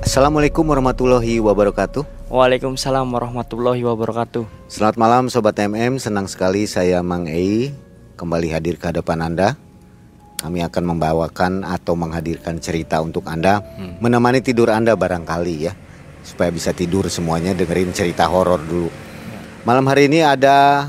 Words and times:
Assalamualaikum 0.00 0.64
warahmatullahi 0.64 1.44
wabarakatuh. 1.44 2.32
Waalaikumsalam 2.32 3.04
warahmatullahi 3.04 3.84
wabarakatuh. 3.84 4.48
Selamat 4.64 4.96
malam 4.96 5.28
Sobat 5.28 5.52
MM, 5.60 6.00
senang 6.00 6.24
sekali 6.24 6.64
saya 6.64 7.04
Mang 7.04 7.28
Ei 7.28 7.68
kembali 8.16 8.48
hadir 8.48 8.80
ke 8.80 8.88
hadapan 8.88 9.28
Anda. 9.28 9.60
Kami 10.40 10.64
akan 10.64 10.96
membawakan 10.96 11.68
atau 11.68 12.00
menghadirkan 12.00 12.56
cerita 12.64 12.96
untuk 13.04 13.28
Anda, 13.28 13.60
hmm. 13.60 14.00
menemani 14.00 14.40
tidur 14.40 14.72
Anda 14.72 14.96
barangkali 14.96 15.68
ya, 15.68 15.76
supaya 16.24 16.48
bisa 16.48 16.72
tidur 16.72 17.12
semuanya 17.12 17.52
dengerin 17.52 17.92
cerita 17.92 18.24
horor 18.24 18.64
dulu. 18.64 18.88
Malam 19.68 19.84
hari 19.84 20.08
ini 20.08 20.24
ada 20.24 20.88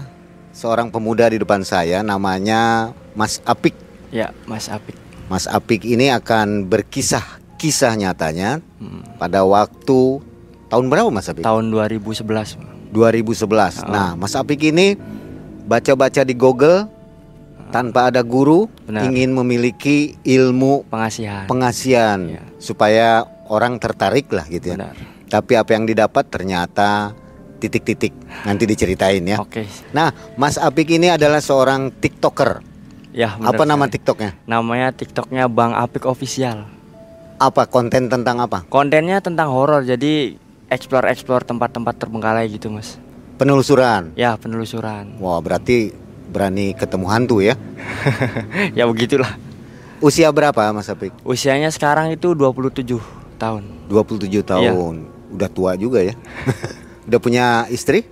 seorang 0.56 0.88
pemuda 0.88 1.28
di 1.28 1.36
depan 1.36 1.68
saya, 1.68 2.00
namanya 2.00 2.96
Mas 3.12 3.44
Apik. 3.44 3.76
Ya, 4.08 4.32
Mas 4.48 4.72
Apik. 4.72 4.96
Mas 5.28 5.52
Apik 5.52 5.84
ini 5.84 6.08
akan 6.08 6.72
berkisah 6.72 7.41
kisah 7.62 7.94
nyatanya 7.94 8.58
hmm. 8.82 9.22
pada 9.22 9.46
waktu 9.46 10.18
tahun 10.74 10.90
berapa 10.90 11.14
Mas 11.14 11.30
Apik? 11.30 11.46
Tahun 11.46 11.70
2011. 11.70 12.26
2011. 12.90 13.86
Oh. 13.86 13.94
Nah, 13.94 14.18
Mas 14.18 14.34
Apik 14.34 14.66
ini 14.66 14.98
baca-baca 15.70 16.26
di 16.26 16.34
Google 16.34 16.90
tanpa 17.70 18.10
ada 18.10 18.26
guru 18.26 18.66
Benar. 18.90 19.06
ingin 19.06 19.32
memiliki 19.32 20.20
ilmu 20.28 20.84
pengasihan 20.92 21.48
pengasihan 21.48 22.20
ya. 22.28 22.44
supaya 22.60 23.24
orang 23.48 23.78
tertarik 23.78 24.28
lah 24.34 24.50
gitu 24.50 24.74
ya. 24.74 24.82
Benar. 24.82 24.96
Tapi 25.30 25.54
apa 25.56 25.72
yang 25.78 25.86
didapat 25.86 26.28
ternyata 26.28 27.14
titik-titik 27.62 28.12
nanti 28.44 28.66
diceritain 28.66 29.22
ya. 29.22 29.38
Oke. 29.38 29.70
Nah, 29.94 30.10
Mas 30.34 30.58
Apik 30.58 30.90
ini 30.98 31.14
adalah 31.14 31.40
seorang 31.40 31.94
TikToker. 31.94 32.66
Ya. 33.14 33.38
Apa 33.38 33.64
nama 33.64 33.86
TikToknya? 33.86 34.36
Namanya 34.50 34.92
TikToknya 34.92 35.46
Bang 35.46 35.78
Apik 35.78 36.10
Official. 36.10 36.81
Apa 37.42 37.66
konten 37.66 38.06
tentang 38.06 38.38
apa? 38.38 38.70
Kontennya 38.70 39.18
tentang 39.18 39.50
horor, 39.50 39.82
jadi 39.82 40.38
explore-explore 40.70 41.42
tempat-tempat 41.42 41.98
terbengkalai 41.98 42.46
gitu, 42.54 42.70
Mas. 42.70 43.02
Penelusuran. 43.42 44.14
Ya, 44.14 44.38
penelusuran. 44.38 45.18
Wah, 45.18 45.42
berarti 45.42 45.90
berani 46.30 46.78
ketemu 46.78 47.06
hantu 47.10 47.42
ya? 47.42 47.58
ya 48.78 48.86
begitulah. 48.86 49.42
Usia 49.98 50.30
berapa 50.30 50.70
Mas 50.70 50.86
Apik? 50.86 51.18
Usianya 51.26 51.74
sekarang 51.74 52.14
itu 52.14 52.38
27 52.38 52.86
tahun. 53.42 53.90
27 53.90 54.46
tahun. 54.46 54.62
Ya. 54.62 54.74
Udah 55.34 55.50
tua 55.50 55.74
juga 55.74 56.06
ya. 56.06 56.14
udah 57.10 57.18
punya 57.18 57.66
istri? 57.74 58.06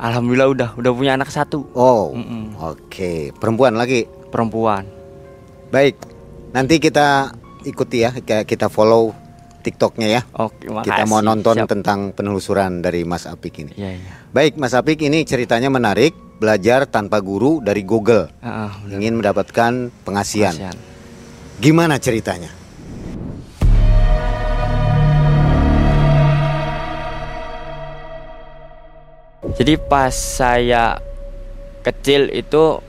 Alhamdulillah 0.00 0.48
udah, 0.48 0.68
udah 0.80 0.92
punya 0.96 1.12
anak 1.20 1.28
satu. 1.28 1.68
Oh. 1.76 2.16
Mm 2.16 2.24
-mm. 2.24 2.44
Oke, 2.56 2.80
okay. 2.88 3.18
perempuan 3.36 3.76
lagi? 3.76 4.08
Perempuan. 4.32 4.88
Baik. 5.68 6.00
Nanti 6.56 6.80
kita 6.80 7.36
ikuti 7.64 8.02
ya 8.02 8.10
kita 8.22 8.66
follow 8.68 9.14
TikToknya 9.62 10.08
ya. 10.10 10.20
Oke, 10.34 10.66
makasih. 10.68 10.90
Kita 10.90 11.04
mau 11.06 11.22
nonton 11.22 11.56
Siap. 11.62 11.70
tentang 11.70 12.10
penelusuran 12.10 12.82
dari 12.82 13.06
Mas 13.06 13.30
Apik 13.30 13.62
ini. 13.62 13.72
Ya, 13.78 13.94
ya. 13.94 14.12
Baik, 14.34 14.58
Mas 14.58 14.74
Apik 14.74 14.98
ini 15.00 15.22
ceritanya 15.22 15.70
menarik. 15.70 16.12
Belajar 16.42 16.90
tanpa 16.90 17.22
guru 17.22 17.62
dari 17.62 17.86
Google. 17.86 18.26
Uh, 18.42 18.66
uh, 18.66 18.72
Ingin 18.90 19.22
mendapatkan 19.22 19.94
pengasihan. 20.02 20.50
pengasihan. 20.50 20.74
Gimana 21.62 22.02
ceritanya? 22.02 22.50
Jadi 29.54 29.78
pas 29.78 30.10
saya 30.10 30.98
kecil 31.86 32.26
itu 32.34 32.82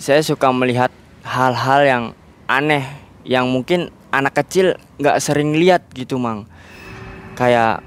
saya 0.00 0.24
suka 0.24 0.48
melihat 0.48 0.88
hal-hal 1.20 1.80
yang 1.84 2.04
aneh 2.48 3.01
yang 3.22 3.48
mungkin 3.50 3.90
anak 4.12 4.44
kecil 4.44 4.76
nggak 4.98 5.18
sering 5.18 5.56
lihat 5.56 5.88
gitu 5.94 6.18
mang. 6.20 6.46
Kayak 7.38 7.82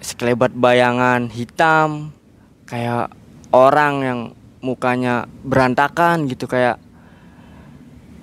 sekelebat 0.00 0.56
bayangan 0.56 1.28
hitam 1.28 2.10
kayak 2.64 3.12
orang 3.52 3.94
yang 4.00 4.20
mukanya 4.64 5.28
berantakan 5.44 6.24
gitu 6.28 6.48
kayak 6.48 6.80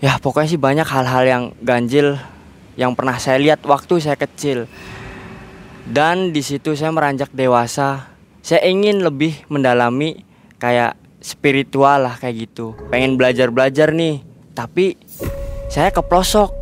ya 0.01 0.18
pokoknya 0.22 0.50
sih 0.50 0.62
banyak 0.62 0.88
hal-hal 0.88 1.23
yang 1.25 1.44
ganjil 1.62 2.18
yang 2.78 2.94
pernah 2.94 3.18
saya 3.18 3.41
lihat 3.41 3.66
waktu 3.66 3.97
saya 3.97 4.16
kecil. 4.16 4.69
Dan 5.88 6.35
di 6.35 6.44
situ 6.44 6.75
saya 6.75 6.91
meranjak 6.91 7.31
dewasa. 7.31 8.12
Saya 8.44 8.63
ingin 8.68 9.01
lebih 9.01 9.44
mendalami 9.47 10.24
kayak 10.59 10.95
spiritual 11.24 12.06
lah 12.06 12.16
kayak 12.19 12.47
gitu. 12.47 12.78
Pengen 12.91 13.18
belajar 13.18 13.50
belajar 13.50 13.91
nih 13.91 14.22
tapi 14.53 14.97
saya 15.67 15.91
ke 15.91 16.00
pelosok. 16.00 16.55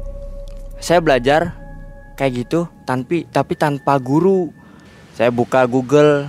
Saya 0.81 0.99
belajar 1.01 1.55
kayak 2.17 2.45
gitu 2.45 2.67
tapi 2.83 3.29
tapi 3.29 3.53
tanpa 3.53 3.97
guru. 4.01 4.49
Saya 5.15 5.31
buka 5.31 5.63
Google 5.69 6.27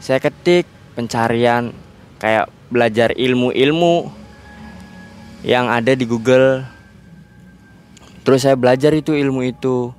saya 0.00 0.16
ketik 0.16 0.64
pencarian 0.96 1.76
kayak 2.20 2.48
belajar 2.68 3.12
ilmu-ilmu 3.16 4.10
yang 5.46 5.70
ada 5.70 5.94
di 5.96 6.04
Google. 6.04 6.66
Terus 8.26 8.44
saya 8.44 8.56
belajar 8.58 8.92
itu 8.92 9.16
ilmu 9.16 9.44
itu 9.48 9.92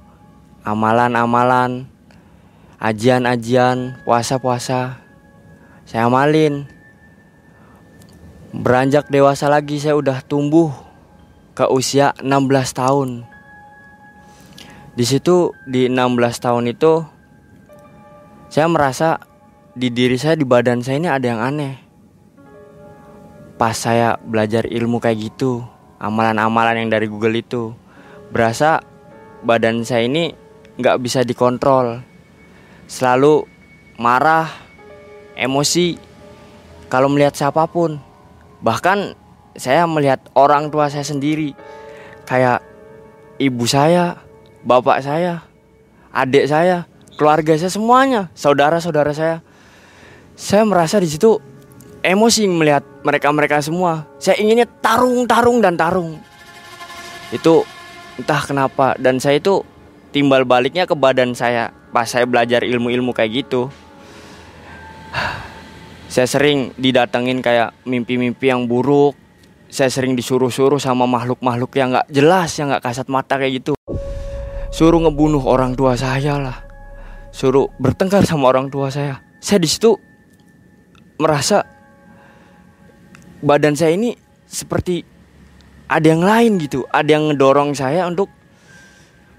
amalan-amalan 0.62 1.90
ajian-ajian 2.78 4.02
puasa-puasa. 4.06 5.02
Saya 5.86 6.06
amalin. 6.06 6.70
Beranjak 8.52 9.08
dewasa 9.08 9.48
lagi 9.48 9.80
saya 9.80 9.96
udah 9.96 10.20
tumbuh 10.28 10.91
ke 11.62 11.70
usia 11.70 12.18
16 12.18 12.50
tahun. 12.74 13.22
Di 14.98 15.06
situ 15.06 15.54
di 15.70 15.86
16 15.86 16.18
tahun 16.42 16.74
itu 16.74 17.06
saya 18.50 18.66
merasa 18.66 19.22
di 19.78 19.94
diri 19.94 20.18
saya 20.18 20.34
di 20.34 20.42
badan 20.42 20.82
saya 20.82 20.98
ini 20.98 21.06
ada 21.06 21.22
yang 21.22 21.38
aneh. 21.38 21.78
Pas 23.62 23.78
saya 23.78 24.18
belajar 24.18 24.66
ilmu 24.66 24.98
kayak 24.98 25.22
gitu, 25.22 25.62
amalan-amalan 26.02 26.82
yang 26.82 26.90
dari 26.90 27.06
Google 27.06 27.38
itu, 27.38 27.78
berasa 28.34 28.82
badan 29.46 29.86
saya 29.86 30.10
ini 30.10 30.34
nggak 30.82 30.98
bisa 30.98 31.22
dikontrol. 31.22 32.02
Selalu 32.90 33.46
marah, 34.02 34.50
emosi 35.38 35.94
kalau 36.90 37.06
melihat 37.06 37.38
siapa 37.38 37.70
pun. 37.70 38.02
Bahkan 38.66 39.14
saya 39.56 39.84
melihat 39.88 40.20
orang 40.38 40.72
tua 40.72 40.88
saya 40.88 41.04
sendiri 41.04 41.56
kayak 42.28 42.64
ibu 43.42 43.66
saya, 43.68 44.22
bapak 44.64 45.04
saya, 45.04 45.44
adik 46.14 46.48
saya, 46.48 46.86
keluarga 47.18 47.58
saya 47.58 47.72
semuanya, 47.72 48.30
saudara-saudara 48.38 49.12
saya. 49.12 49.38
Saya 50.38 50.66
merasa 50.66 50.98
di 50.98 51.10
situ 51.10 51.38
emosi 52.02 52.50
melihat 52.50 52.82
mereka-mereka 53.06 53.62
semua. 53.62 54.10
Saya 54.18 54.42
inginnya 54.42 54.66
tarung, 54.82 55.30
tarung 55.30 55.62
dan 55.62 55.78
tarung. 55.78 56.18
Itu 57.30 57.66
entah 58.18 58.42
kenapa 58.44 58.98
dan 59.00 59.22
saya 59.22 59.40
itu 59.40 59.64
timbal 60.12 60.44
baliknya 60.44 60.84
ke 60.84 60.94
badan 60.98 61.32
saya 61.32 61.72
pas 61.96 62.08
saya 62.08 62.28
belajar 62.28 62.66
ilmu-ilmu 62.66 63.14
kayak 63.14 63.46
gitu. 63.46 63.70
Saya 66.12 66.28
sering 66.28 66.76
didatengin 66.76 67.40
kayak 67.40 67.72
mimpi-mimpi 67.88 68.52
yang 68.52 68.68
buruk, 68.68 69.16
saya 69.72 69.88
sering 69.88 70.20
disuruh-suruh 70.20 70.78
sama 70.78 71.08
makhluk-makhluk 71.08 71.72
yang 71.80 71.96
nggak 71.96 72.12
jelas 72.12 72.52
yang 72.60 72.70
nggak 72.70 72.84
kasat 72.84 73.08
mata 73.08 73.40
kayak 73.40 73.64
gitu. 73.64 73.74
Suruh 74.72 75.00
ngebunuh 75.00 75.42
orang 75.48 75.74
tua 75.74 75.96
saya 75.96 76.36
lah. 76.36 76.58
Suruh 77.32 77.72
bertengkar 77.80 78.28
sama 78.28 78.52
orang 78.52 78.68
tua 78.68 78.92
saya. 78.92 79.24
Saya 79.40 79.64
di 79.64 79.70
situ 79.72 79.96
merasa 81.16 81.64
badan 83.40 83.74
saya 83.80 83.96
ini 83.96 84.12
seperti 84.44 85.08
ada 85.88 86.04
yang 86.04 86.22
lain 86.22 86.60
gitu. 86.60 86.84
Ada 86.92 87.10
yang 87.16 87.32
ngedorong 87.32 87.72
saya 87.72 88.04
untuk 88.06 88.28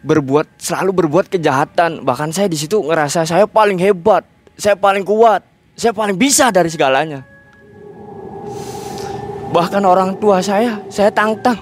berbuat 0.00 0.56
selalu 0.56 1.04
berbuat 1.04 1.28
kejahatan. 1.28 2.08
Bahkan 2.08 2.32
saya 2.32 2.48
di 2.48 2.56
situ 2.56 2.80
ngerasa 2.80 3.28
saya 3.28 3.44
paling 3.44 3.76
hebat 3.76 4.32
saya 4.56 4.76
paling 4.76 5.04
kuat 5.04 5.44
saya 5.74 5.96
paling 5.96 6.16
bisa 6.16 6.52
dari 6.52 6.68
segalanya 6.68 7.24
Bahkan 9.52 9.84
orang 9.84 10.16
tua 10.16 10.40
saya, 10.40 10.80
saya 10.88 11.12
tantang. 11.12 11.60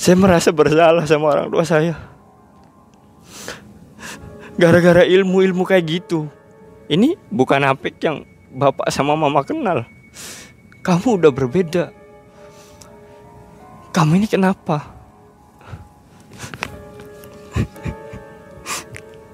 Saya 0.00 0.16
merasa 0.16 0.48
bersalah 0.52 1.04
sama 1.08 1.32
orang 1.32 1.48
tua 1.48 1.64
saya. 1.64 1.96
Gara-gara 4.60 5.08
ilmu-ilmu 5.08 5.64
kayak 5.64 5.84
gitu. 5.88 6.28
Ini 6.88 7.16
bukan 7.32 7.64
Apik 7.64 7.96
yang 8.04 8.28
bapak 8.52 8.92
sama 8.92 9.16
mama 9.16 9.40
kenal. 9.40 9.88
Kamu 10.84 11.20
udah 11.20 11.32
berbeda 11.32 11.99
kamu 13.90 14.22
ini 14.22 14.26
kenapa? 14.30 14.86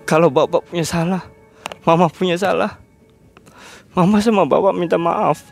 Kalau 0.07 0.31
bapak 0.31 0.63
punya 0.71 0.87
salah, 0.87 1.23
mama 1.83 2.07
punya 2.07 2.39
salah. 2.39 2.79
Mama 3.93 4.23
sama 4.23 4.47
bapak 4.47 4.77
minta 4.77 4.95
maaf. 4.97 5.43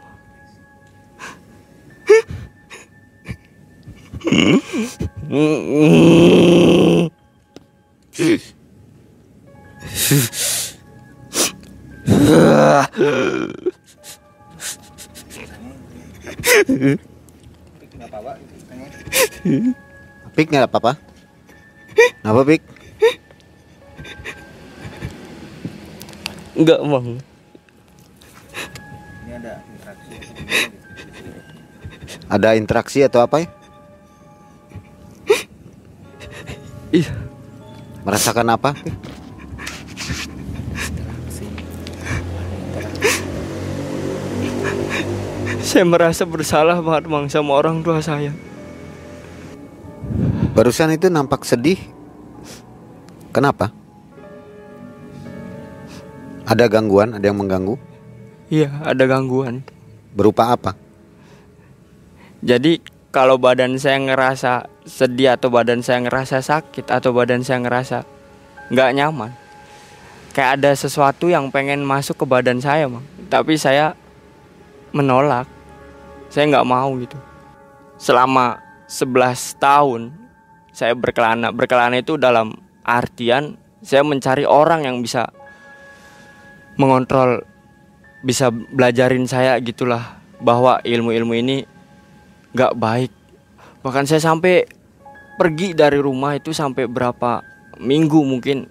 Pik 20.34 20.50
nggak 20.50 20.66
apa-apa? 20.66 20.98
Apa 22.26 22.40
Pik? 22.42 22.62
Enggak, 26.58 26.80
Bang. 26.82 27.08
Ada 32.30 32.58
interaksi 32.58 33.02
atau 33.06 33.22
apa 33.22 33.46
ya? 33.46 33.48
Iya. 36.90 37.10
Merasakan 38.02 38.48
apa? 38.54 38.70
Saya 45.62 45.82
merasa 45.86 46.22
bersalah 46.22 46.78
banget, 46.82 47.10
Bang, 47.10 47.26
sama 47.26 47.58
orang 47.58 47.82
tua 47.82 47.98
saya. 47.98 48.30
Barusan 50.54 50.94
itu 50.94 51.10
nampak 51.10 51.42
sedih. 51.42 51.82
Kenapa? 53.34 53.74
Ada 56.46 56.70
gangguan, 56.70 57.18
ada 57.18 57.26
yang 57.26 57.42
mengganggu? 57.42 57.74
Iya, 58.46 58.70
ada 58.86 59.02
gangguan. 59.10 59.66
Berupa 60.14 60.54
apa? 60.54 60.78
Jadi 62.38 62.78
kalau 63.10 63.34
badan 63.34 63.74
saya 63.82 63.98
ngerasa 63.98 64.70
sedih 64.86 65.34
atau 65.34 65.50
badan 65.50 65.82
saya 65.82 66.06
ngerasa 66.06 66.38
sakit 66.38 66.86
atau 66.86 67.10
badan 67.10 67.42
saya 67.42 67.58
ngerasa 67.58 68.06
nggak 68.70 68.90
nyaman, 68.94 69.34
kayak 70.38 70.62
ada 70.62 70.70
sesuatu 70.78 71.26
yang 71.26 71.50
pengen 71.50 71.82
masuk 71.82 72.14
ke 72.22 72.26
badan 72.30 72.62
saya, 72.62 72.86
Bang. 72.86 73.02
Tapi 73.26 73.58
saya 73.58 73.98
menolak. 74.94 75.50
Saya 76.30 76.46
nggak 76.46 76.68
mau 76.68 76.94
gitu. 77.02 77.18
Selama 77.98 78.62
11 78.86 79.58
tahun 79.58 80.23
saya 80.74 80.98
berkelana. 80.98 81.54
Berkelana 81.54 82.02
itu 82.02 82.18
dalam 82.18 82.52
artian 82.82 83.56
saya 83.80 84.02
mencari 84.02 84.42
orang 84.44 84.84
yang 84.84 84.98
bisa 85.00 85.30
mengontrol 86.74 87.46
bisa 88.24 88.50
belajarin 88.50 89.28
saya 89.28 89.54
gitulah 89.62 90.18
bahwa 90.40 90.80
ilmu-ilmu 90.82 91.34
ini 91.36 91.56
nggak 92.56 92.74
baik 92.74 93.12
bahkan 93.84 94.08
saya 94.08 94.24
sampai 94.24 94.64
pergi 95.36 95.76
dari 95.76 96.00
rumah 96.00 96.32
itu 96.32 96.50
sampai 96.56 96.88
berapa 96.88 97.44
minggu 97.76 98.20
mungkin 98.24 98.64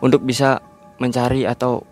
untuk 0.00 0.24
bisa 0.24 0.64
mencari 0.96 1.44
atau 1.44 1.84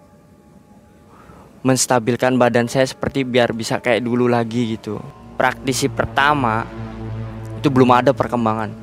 menstabilkan 1.61 2.41
badan 2.41 2.69
saya 2.73 2.89
seperti 2.89 3.25
biar 3.29 3.53
bisa 3.53 3.85
kayak 3.85 4.01
dulu 4.01 4.25
lagi 4.25 4.77
gitu 4.81 4.97
praktisi 5.37 5.93
pertama 5.93 6.65
itu 7.65 7.73
belum 7.73 7.97
ada 7.97 8.13
perkembangan. 8.13 8.77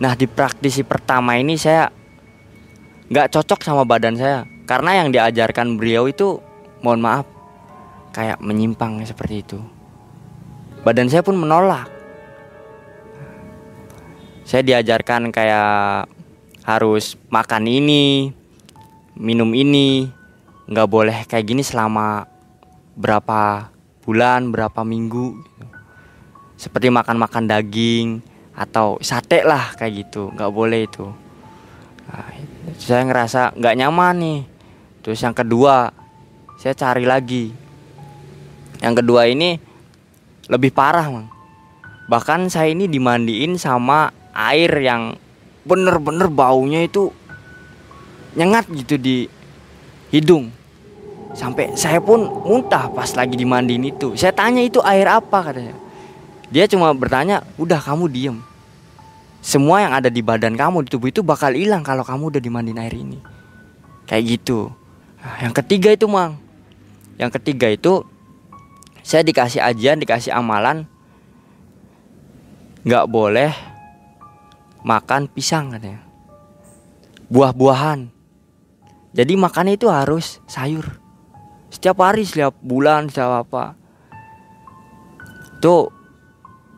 Nah 0.00 0.16
di 0.16 0.24
praktisi 0.24 0.80
pertama 0.80 1.36
ini 1.36 1.60
saya 1.60 1.92
nggak 3.12 3.28
cocok 3.36 3.60
sama 3.60 3.84
badan 3.84 4.16
saya. 4.16 4.48
Karena 4.64 5.04
yang 5.04 5.12
diajarkan 5.12 5.76
beliau 5.76 6.08
itu 6.08 6.40
mohon 6.80 7.04
maaf 7.04 7.28
kayak 8.16 8.40
menyimpang 8.40 9.04
seperti 9.04 9.44
itu. 9.44 9.60
Badan 10.88 11.12
saya 11.12 11.20
pun 11.20 11.36
menolak. 11.36 11.92
Saya 14.48 14.64
diajarkan 14.64 15.28
kayak 15.28 16.08
harus 16.64 17.20
makan 17.28 17.68
ini 17.68 18.32
minum 19.20 19.52
ini 19.52 20.08
nggak 20.64 20.88
boleh 20.88 21.18
kayak 21.28 21.44
gini 21.44 21.60
selama 21.60 22.24
berapa 22.96 23.68
bulan 24.00 24.48
berapa 24.48 24.80
minggu 24.80 25.44
gitu. 25.44 25.67
Seperti 26.58 26.90
makan-makan 26.90 27.46
daging 27.46 28.18
atau 28.58 28.98
sate 28.98 29.46
lah 29.46 29.78
kayak 29.78 30.04
gitu. 30.04 30.34
Nggak 30.34 30.50
boleh 30.50 30.80
itu. 30.90 31.06
Nah, 32.10 32.26
saya 32.74 33.06
ngerasa 33.06 33.54
nggak 33.54 33.76
nyaman 33.78 34.14
nih. 34.18 34.40
Terus 35.06 35.22
yang 35.22 35.32
kedua 35.38 35.94
saya 36.58 36.74
cari 36.74 37.06
lagi. 37.06 37.54
Yang 38.82 38.94
kedua 39.06 39.30
ini 39.30 39.54
lebih 40.50 40.74
parah 40.74 41.06
mang. 41.06 41.30
Bahkan 42.10 42.50
saya 42.50 42.74
ini 42.74 42.90
dimandiin 42.90 43.54
sama 43.54 44.10
air 44.34 44.74
yang 44.82 45.14
bener-bener 45.62 46.26
baunya 46.26 46.82
itu 46.82 47.14
nyengat 48.34 48.66
gitu 48.74 48.98
di 48.98 49.30
hidung. 50.10 50.50
Sampai 51.38 51.78
saya 51.78 52.02
pun 52.02 52.26
muntah 52.42 52.90
pas 52.90 53.14
lagi 53.14 53.38
dimandiin 53.38 53.94
itu. 53.94 54.18
Saya 54.18 54.34
tanya 54.34 54.64
itu 54.64 54.82
air 54.82 55.06
apa? 55.06 55.52
katanya 55.52 55.87
dia 56.48 56.64
cuma 56.64 56.88
bertanya 56.96 57.44
udah 57.60 57.80
kamu 57.80 58.08
diem. 58.08 58.38
Semua 59.44 59.84
yang 59.84 59.92
ada 59.94 60.08
di 60.08 60.24
badan 60.24 60.56
kamu 60.56 60.84
di 60.84 60.88
tubuh 60.90 61.08
itu 61.12 61.20
bakal 61.22 61.54
hilang 61.54 61.84
kalau 61.84 62.02
kamu 62.02 62.34
udah 62.34 62.42
dimandiin 62.42 62.80
air 62.80 62.94
ini. 62.96 63.20
Kayak 64.08 64.24
gitu. 64.40 64.72
Nah, 65.20 65.36
yang 65.44 65.54
ketiga 65.54 65.92
itu 65.92 66.08
mang. 66.08 66.40
Yang 67.20 67.38
ketiga 67.40 67.68
itu 67.68 68.02
saya 69.04 69.20
dikasih 69.22 69.60
ajian 69.60 70.00
dikasih 70.00 70.32
amalan. 70.32 70.88
Nggak 72.88 73.06
boleh 73.12 73.52
makan 74.82 75.28
pisang 75.28 75.76
katanya. 75.76 76.00
Buah-buahan. 77.28 78.08
Jadi 79.12 79.32
makannya 79.36 79.76
itu 79.76 79.92
harus 79.92 80.40
sayur. 80.48 80.96
Setiap 81.68 82.00
hari 82.00 82.24
setiap 82.24 82.56
bulan 82.64 83.12
setiap 83.12 83.44
apa. 83.44 83.76
Tuh 85.60 85.97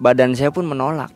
badan 0.01 0.35
saya 0.35 0.51
pun 0.51 0.67
menolak. 0.67 1.13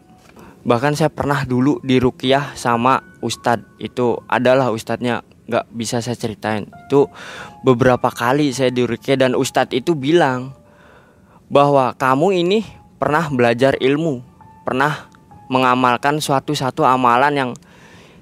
Bahkan 0.65 0.97
saya 0.97 1.11
pernah 1.13 1.45
dulu 1.45 1.81
di 1.85 2.01
rukiah 2.01 2.57
sama 2.57 3.01
ustadz 3.21 3.69
itu 3.77 4.17
adalah 4.29 4.73
ustadznya 4.73 5.25
nggak 5.45 5.67
bisa 5.73 6.01
saya 6.01 6.17
ceritain. 6.17 6.69
Itu 6.89 7.09
beberapa 7.65 8.09
kali 8.09 8.53
saya 8.53 8.73
di 8.73 8.85
rukiah 8.85 9.17
dan 9.17 9.37
ustadz 9.37 9.77
itu 9.77 9.93
bilang 9.93 10.57
bahwa 11.53 11.93
kamu 11.97 12.41
ini 12.41 12.65
pernah 12.97 13.29
belajar 13.29 13.77
ilmu 13.77 14.25
pernah 14.65 15.13
mengamalkan 15.53 16.19
suatu 16.25 16.57
satu 16.57 16.89
amalan 16.89 17.35
yang 17.37 17.51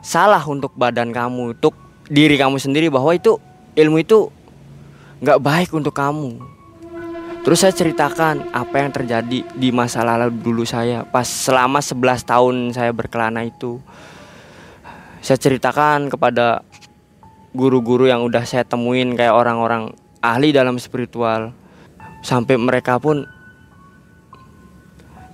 salah 0.02 0.42
untuk 0.42 0.74
badan 0.74 1.14
kamu 1.14 1.54
untuk 1.54 1.78
diri 2.10 2.34
kamu 2.34 2.58
sendiri 2.58 2.90
bahwa 2.90 3.14
itu 3.14 3.38
ilmu 3.78 4.02
itu 4.02 4.26
nggak 5.22 5.38
baik 5.38 5.70
untuk 5.70 5.94
kamu 5.94 6.42
Terus 7.42 7.58
saya 7.58 7.74
ceritakan 7.74 8.54
apa 8.54 8.78
yang 8.78 8.94
terjadi 8.94 9.42
di 9.42 9.68
masa 9.74 10.06
lalu 10.06 10.30
dulu 10.30 10.62
saya 10.62 11.02
pas 11.02 11.26
selama 11.26 11.82
11 11.82 12.22
tahun 12.22 12.54
saya 12.70 12.94
berkelana 12.94 13.42
itu. 13.42 13.82
Saya 15.18 15.42
ceritakan 15.42 16.06
kepada 16.06 16.62
guru-guru 17.50 18.06
yang 18.06 18.22
udah 18.22 18.46
saya 18.46 18.62
temuin 18.62 19.18
kayak 19.18 19.34
orang-orang 19.34 19.90
ahli 20.22 20.54
dalam 20.54 20.78
spiritual 20.78 21.50
sampai 22.22 22.54
mereka 22.54 23.02
pun 23.02 23.26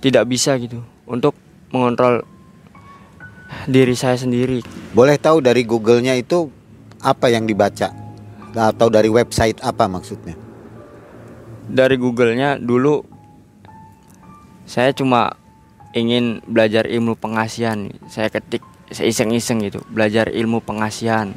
tidak 0.01 0.25
bisa 0.25 0.57
gitu 0.57 0.81
untuk 1.05 1.37
mengontrol 1.69 2.25
diri 3.69 3.93
saya 3.93 4.17
sendiri. 4.17 4.65
Boleh 4.97 5.21
tahu 5.21 5.45
dari 5.45 5.61
Google-nya 5.61 6.17
itu 6.17 6.49
apa 7.05 7.29
yang 7.29 7.45
dibaca 7.45 7.93
atau 8.49 8.89
dari 8.89 9.13
website 9.13 9.61
apa 9.61 9.85
maksudnya? 9.85 10.48
Dari 11.69 11.95
Google-nya 12.01 12.57
dulu 12.57 13.05
saya 14.65 14.89
cuma 14.93 15.33
ingin 15.93 16.41
belajar 16.45 16.85
ilmu 16.85 17.17
pengasihan. 17.17 17.89
Saya 18.09 18.29
ketik 18.29 18.61
saya 18.89 19.09
iseng-iseng 19.09 19.61
gitu, 19.65 19.81
belajar 19.89 20.29
ilmu 20.29 20.61
pengasihan. 20.65 21.33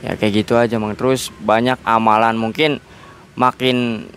Ya 0.00 0.16
kayak 0.16 0.32
gitu 0.46 0.54
aja, 0.56 0.78
Mang. 0.78 0.94
Terus 0.94 1.30
banyak 1.42 1.78
amalan 1.82 2.38
mungkin 2.38 2.78
makin 3.34 4.08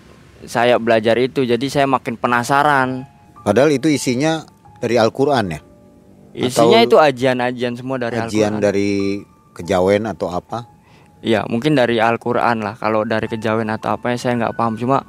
saya 0.46 0.78
belajar 0.82 1.18
itu 1.20 1.46
jadi 1.46 1.66
saya 1.70 1.88
makin 1.90 2.18
penasaran. 2.18 3.06
Padahal 3.44 3.76
itu 3.76 3.92
isinya 3.92 4.48
dari 4.80 4.96
Al-Qur'an 4.96 5.46
ya? 5.52 5.60
Isinya 6.34 6.82
Atau 6.82 6.88
itu 6.90 6.98
ajian-ajian 6.98 7.74
semua 7.78 8.02
dari 8.02 8.18
Al-Qur'an. 8.18 8.58
dari 8.58 9.22
kejawen 9.54 10.10
atau 10.10 10.34
apa? 10.34 10.73
Iya, 11.24 11.48
mungkin 11.48 11.74
dari 11.74 12.04
Al-Qur'an 12.04 12.60
lah. 12.60 12.76
Kalau 12.76 13.08
dari 13.08 13.32
kejawen 13.32 13.72
atau 13.72 13.96
apa 13.96 14.12
saya 14.20 14.36
nggak 14.36 14.60
paham. 14.60 14.76
Cuma 14.76 15.08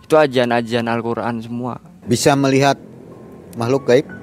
itu 0.00 0.16
ajian-ajian 0.16 0.88
Al-Qur'an 0.88 1.44
semua. 1.44 1.76
Bisa 2.08 2.32
melihat 2.32 2.80
makhluk 3.60 3.84
gaib? 3.84 4.22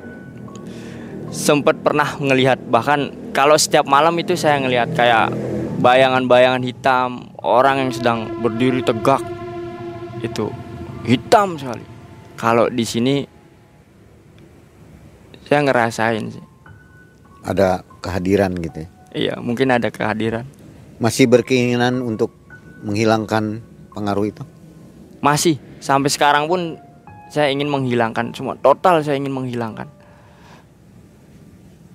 sempat 1.30 1.78
pernah 1.86 2.18
ngelihat 2.18 2.58
bahkan 2.74 3.14
kalau 3.38 3.54
setiap 3.54 3.86
malam 3.86 4.18
itu 4.18 4.34
saya 4.34 4.58
ngelihat 4.58 4.90
kayak 4.98 5.30
bayangan-bayangan 5.78 6.66
hitam 6.66 7.30
orang 7.46 7.86
yang 7.88 7.92
sedang 7.94 8.20
berdiri 8.42 8.82
tegak 8.82 9.22
itu 10.26 10.50
hitam 11.06 11.56
sekali 11.56 11.86
kalau 12.34 12.66
di 12.68 12.82
sini 12.82 13.16
saya 15.46 15.62
ngerasain 15.70 16.34
sih 16.34 16.46
ada 17.46 17.86
kehadiran 18.02 18.58
gitu 18.58 18.84
ya? 18.84 18.90
iya 19.14 19.34
mungkin 19.38 19.70
ada 19.70 19.94
kehadiran 19.94 20.50
masih 21.00 21.32
berkeinginan 21.32 22.04
untuk 22.04 22.36
menghilangkan 22.84 23.64
pengaruh 23.96 24.28
itu? 24.28 24.44
Masih. 25.24 25.60
Sampai 25.80 26.12
sekarang 26.12 26.52
pun 26.52 26.76
saya 27.32 27.52
ingin 27.52 27.72
menghilangkan 27.72 28.36
semua. 28.36 28.60
Total 28.60 29.00
saya 29.00 29.16
ingin 29.16 29.32
menghilangkan. 29.32 29.88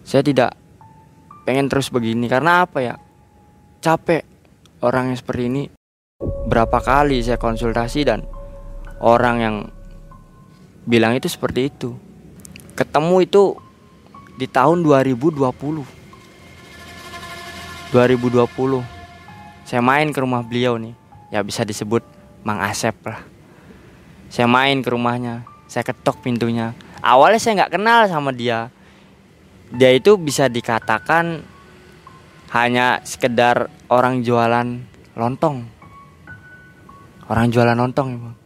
Saya 0.05 0.25
tidak 0.25 0.57
pengen 1.45 1.69
terus 1.69 1.93
begini. 1.93 2.29
Karena 2.29 2.65
apa 2.65 2.81
ya? 2.81 2.97
Capek 3.85 4.25
orang 4.81 5.13
yang 5.13 5.19
seperti 5.21 5.43
ini. 5.53 5.63
Berapa 6.49 6.81
kali 6.81 7.21
saya 7.21 7.37
konsultasi 7.37 8.09
dan 8.09 8.25
orang 9.05 9.37
yang 9.41 9.57
bilang 10.89 11.13
itu 11.13 11.29
seperti 11.29 11.69
itu. 11.69 11.93
Ketemu 12.73 13.17
itu 13.25 13.57
di 14.41 14.49
tahun 14.49 14.83
2020 14.83 15.39
2020 17.95 18.94
saya 19.65 19.81
main 19.81 20.13
ke 20.13 20.21
rumah 20.21 20.45
beliau 20.45 20.77
nih. 20.79 20.95
Ya 21.33 21.41
bisa 21.43 21.67
disebut 21.67 22.05
Mang 22.47 22.61
Asep 22.63 22.95
lah. 23.05 23.25
Saya 24.31 24.47
main 24.47 24.85
ke 24.85 24.89
rumahnya. 24.93 25.43
Saya 25.67 25.83
ketok 25.83 26.23
pintunya. 26.23 26.77
Awalnya 27.03 27.41
saya 27.41 27.65
nggak 27.65 27.75
kenal 27.81 28.07
sama 28.07 28.31
dia. 28.31 28.71
Dia 29.75 29.91
itu 29.97 30.15
bisa 30.21 30.47
dikatakan 30.47 31.43
hanya 32.55 33.03
sekedar 33.03 33.73
orang 33.91 34.23
jualan 34.23 34.79
lontong. 35.19 35.67
Orang 37.27 37.51
jualan 37.51 37.75
lontong 37.75 38.09
ya 38.15 38.19
bang 38.21 38.37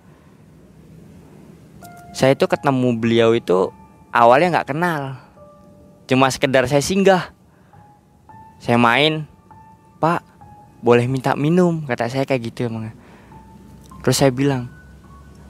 saya 2.19 2.35
itu 2.35 2.51
ketemu 2.51 2.99
beliau 2.99 3.31
itu 3.31 3.71
awalnya 4.11 4.59
nggak 4.59 4.75
kenal. 4.75 5.23
Cuma 6.11 6.27
sekedar 6.35 6.67
saya 6.67 6.83
singgah. 6.83 7.31
Saya 8.59 8.75
main 8.75 9.23
pak 10.03 10.27
boleh 10.81 11.07
minta 11.11 11.35
minum 11.35 11.83
kata 11.87 12.11
saya 12.11 12.25
kayak 12.29 12.55
gitu 12.55 12.71
emang 12.71 12.95
terus 14.03 14.19
saya 14.19 14.31
bilang 14.31 14.71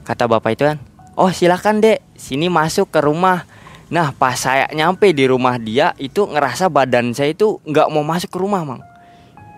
kata 0.05 0.25
bapak 0.25 0.57
itu 0.57 0.63
kan 0.65 0.77
oh 1.13 1.29
silakan 1.29 1.81
dek 1.81 2.01
sini 2.17 2.49
masuk 2.49 2.89
ke 2.89 2.99
rumah 3.03 3.45
Nah 3.89 4.13
pas 4.13 4.37
saya 4.37 4.69
nyampe 4.69 5.09
di 5.09 5.25
rumah 5.25 5.57
dia 5.57 5.97
itu 5.97 6.29
ngerasa 6.29 6.69
badan 6.69 7.09
saya 7.17 7.33
itu 7.33 7.57
nggak 7.65 7.89
mau 7.89 8.05
masuk 8.05 8.29
ke 8.29 8.37
rumah 8.37 8.61
mang. 8.61 8.81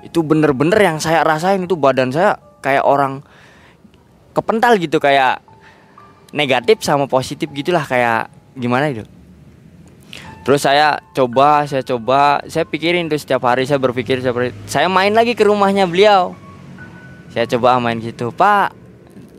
Itu 0.07 0.23
bener-bener 0.23 0.79
yang 0.79 0.97
saya 1.03 1.21
rasain 1.21 1.67
itu 1.67 1.75
badan 1.75 2.15
saya 2.15 2.39
kayak 2.63 2.87
orang 2.87 3.19
kepental 4.31 4.79
gitu 4.79 5.03
kayak 5.03 5.43
negatif 6.31 6.79
sama 6.79 7.11
positif 7.11 7.51
gitulah 7.51 7.83
kayak 7.83 8.31
gimana 8.55 8.87
itu. 8.87 9.03
Terus 10.41 10.65
saya 10.65 10.97
coba, 11.13 11.69
saya 11.69 11.85
coba, 11.85 12.41
saya 12.49 12.65
pikirin 12.65 13.05
tuh 13.05 13.21
setiap 13.21 13.45
hari 13.45 13.69
saya 13.69 13.77
berpikir 13.77 14.25
seperti 14.25 14.57
saya 14.65 14.89
main 14.89 15.13
lagi 15.13 15.37
ke 15.37 15.45
rumahnya 15.45 15.85
beliau. 15.85 16.33
Saya 17.29 17.45
coba 17.45 17.77
main 17.77 18.01
gitu, 18.01 18.33
Pak. 18.33 18.73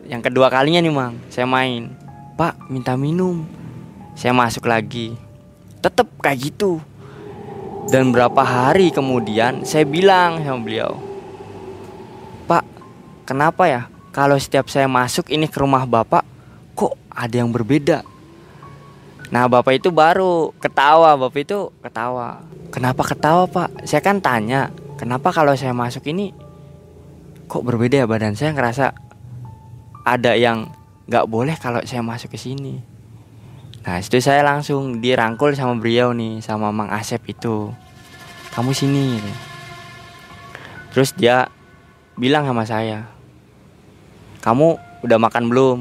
Yang 0.06 0.30
kedua 0.30 0.47
kalinya 0.49 0.78
nih, 0.78 0.94
Mang. 0.94 1.18
Saya 1.28 1.44
main. 1.44 1.90
Pak, 2.38 2.71
minta 2.71 2.94
minum 2.97 3.44
saya 4.12 4.32
masuk 4.37 4.68
lagi 4.68 5.16
tetap 5.80 6.06
kayak 6.21 6.52
gitu 6.52 6.78
dan 7.90 8.12
berapa 8.14 8.38
hari 8.44 8.92
kemudian 8.92 9.64
saya 9.66 9.88
bilang 9.88 10.38
sama 10.44 10.61
beliau 10.62 11.00
Pak 12.47 12.64
kenapa 13.26 13.66
ya 13.66 13.82
kalau 14.12 14.37
setiap 14.37 14.68
saya 14.68 14.87
masuk 14.87 15.32
ini 15.32 15.49
ke 15.49 15.59
rumah 15.59 15.88
bapak 15.88 16.23
kok 16.76 16.94
ada 17.11 17.35
yang 17.35 17.50
berbeda 17.50 18.04
Nah 19.33 19.49
bapak 19.49 19.81
itu 19.81 19.89
baru 19.89 20.53
ketawa 20.61 21.17
Bapak 21.17 21.41
itu 21.49 21.73
ketawa. 21.81 22.45
Kenapa 22.69 23.01
ketawa 23.01 23.49
pak? 23.49 23.89
Saya 23.89 24.05
kan 24.05 24.21
tanya 24.21 24.69
Kenapa 25.01 25.33
kalau 25.33 25.57
saya 25.57 25.73
masuk 25.73 26.05
ini 26.12 26.37
Kok 27.49 27.65
berbeda 27.65 28.05
ya 28.05 28.07
badan? 28.07 28.37
Saya 28.37 28.53
ngerasa 28.53 28.93
Ada 30.05 30.37
yang 30.37 30.69
nggak 31.09 31.27
boleh 31.27 31.57
kalau 31.59 31.83
saya 31.83 32.05
masuk 32.05 32.35
ke 32.35 32.39
sini. 32.39 32.79
Nah 33.83 33.99
itu 33.99 34.23
saya 34.23 34.47
langsung 34.47 35.03
dirangkul 35.03 35.57
sama 35.59 35.75
beliau 35.75 36.15
nih 36.15 36.39
sama 36.39 36.71
Mang 36.71 36.91
Asep 36.91 37.23
itu. 37.27 37.75
Kamu 38.53 38.71
sini 38.77 39.19
terus 40.93 41.17
dia 41.17 41.49
bilang 42.21 42.45
sama 42.45 42.69
saya 42.69 43.09
kamu 44.45 44.77
udah 45.07 45.19
makan 45.23 45.45
belum? 45.49 45.79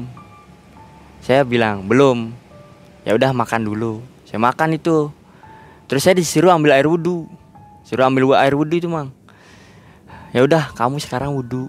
Saya 1.20 1.42
bilang 1.42 1.84
belum 1.90 2.41
ya 3.02 3.12
udah 3.14 3.30
makan 3.34 3.66
dulu. 3.66 4.02
Saya 4.26 4.38
makan 4.40 4.78
itu. 4.78 5.12
Terus 5.90 6.08
saya 6.08 6.16
disuruh 6.16 6.54
ambil 6.54 6.72
air 6.72 6.88
wudhu. 6.88 7.28
Suruh 7.84 8.06
ambil 8.08 8.32
air 8.38 8.54
wudhu 8.56 8.80
itu 8.80 8.88
mang. 8.88 9.12
Ya 10.32 10.40
udah 10.40 10.72
kamu 10.72 10.96
sekarang 11.02 11.36
wudhu. 11.36 11.68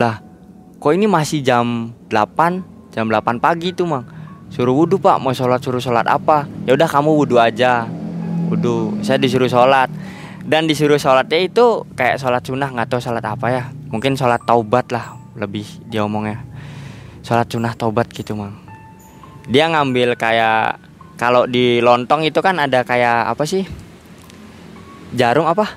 Lah 0.00 0.18
kok 0.80 0.92
ini 0.96 1.06
masih 1.06 1.44
jam 1.44 1.94
8 2.10 2.90
jam 2.90 3.06
8 3.06 3.38
pagi 3.38 3.70
tuh 3.70 3.86
mang. 3.86 4.04
Suruh 4.50 4.74
wudhu 4.74 4.98
pak. 4.98 5.22
Mau 5.22 5.30
sholat 5.30 5.62
suruh 5.62 5.78
sholat 5.78 6.08
apa? 6.10 6.50
Ya 6.66 6.74
udah 6.74 6.88
kamu 6.90 7.14
wudhu 7.14 7.38
aja. 7.38 7.86
Wudhu. 8.50 8.98
Saya 9.06 9.20
disuruh 9.22 9.46
sholat. 9.46 9.92
Dan 10.42 10.66
disuruh 10.66 10.98
sholatnya 10.98 11.38
itu 11.46 11.86
kayak 11.94 12.18
sholat 12.18 12.42
sunnah. 12.42 12.72
Nggak 12.72 12.90
tahu 12.90 12.98
sholat 12.98 13.22
apa 13.22 13.46
ya. 13.52 13.64
Mungkin 13.94 14.18
sholat 14.18 14.42
taubat 14.42 14.90
lah 14.90 15.14
lebih 15.38 15.68
dia 15.86 16.02
omongnya. 16.02 16.42
Sholat 17.22 17.46
sunnah 17.46 17.76
taubat 17.78 18.10
gitu 18.10 18.34
mang 18.34 18.69
dia 19.48 19.70
ngambil 19.70 20.18
kayak 20.18 20.82
kalau 21.20 21.44
di 21.44 21.84
lontong 21.84 22.24
itu 22.24 22.40
kan 22.40 22.56
ada 22.56 22.80
kayak 22.84 23.28
apa 23.28 23.44
sih? 23.44 23.68
Jarum 25.12 25.44
apa? 25.48 25.76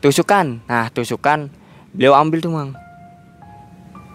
Tusukan. 0.00 0.64
Nah 0.64 0.88
tusukan. 0.88 1.52
Beliau 1.92 2.16
ambil 2.16 2.40
tuh 2.40 2.52
mang. 2.52 2.72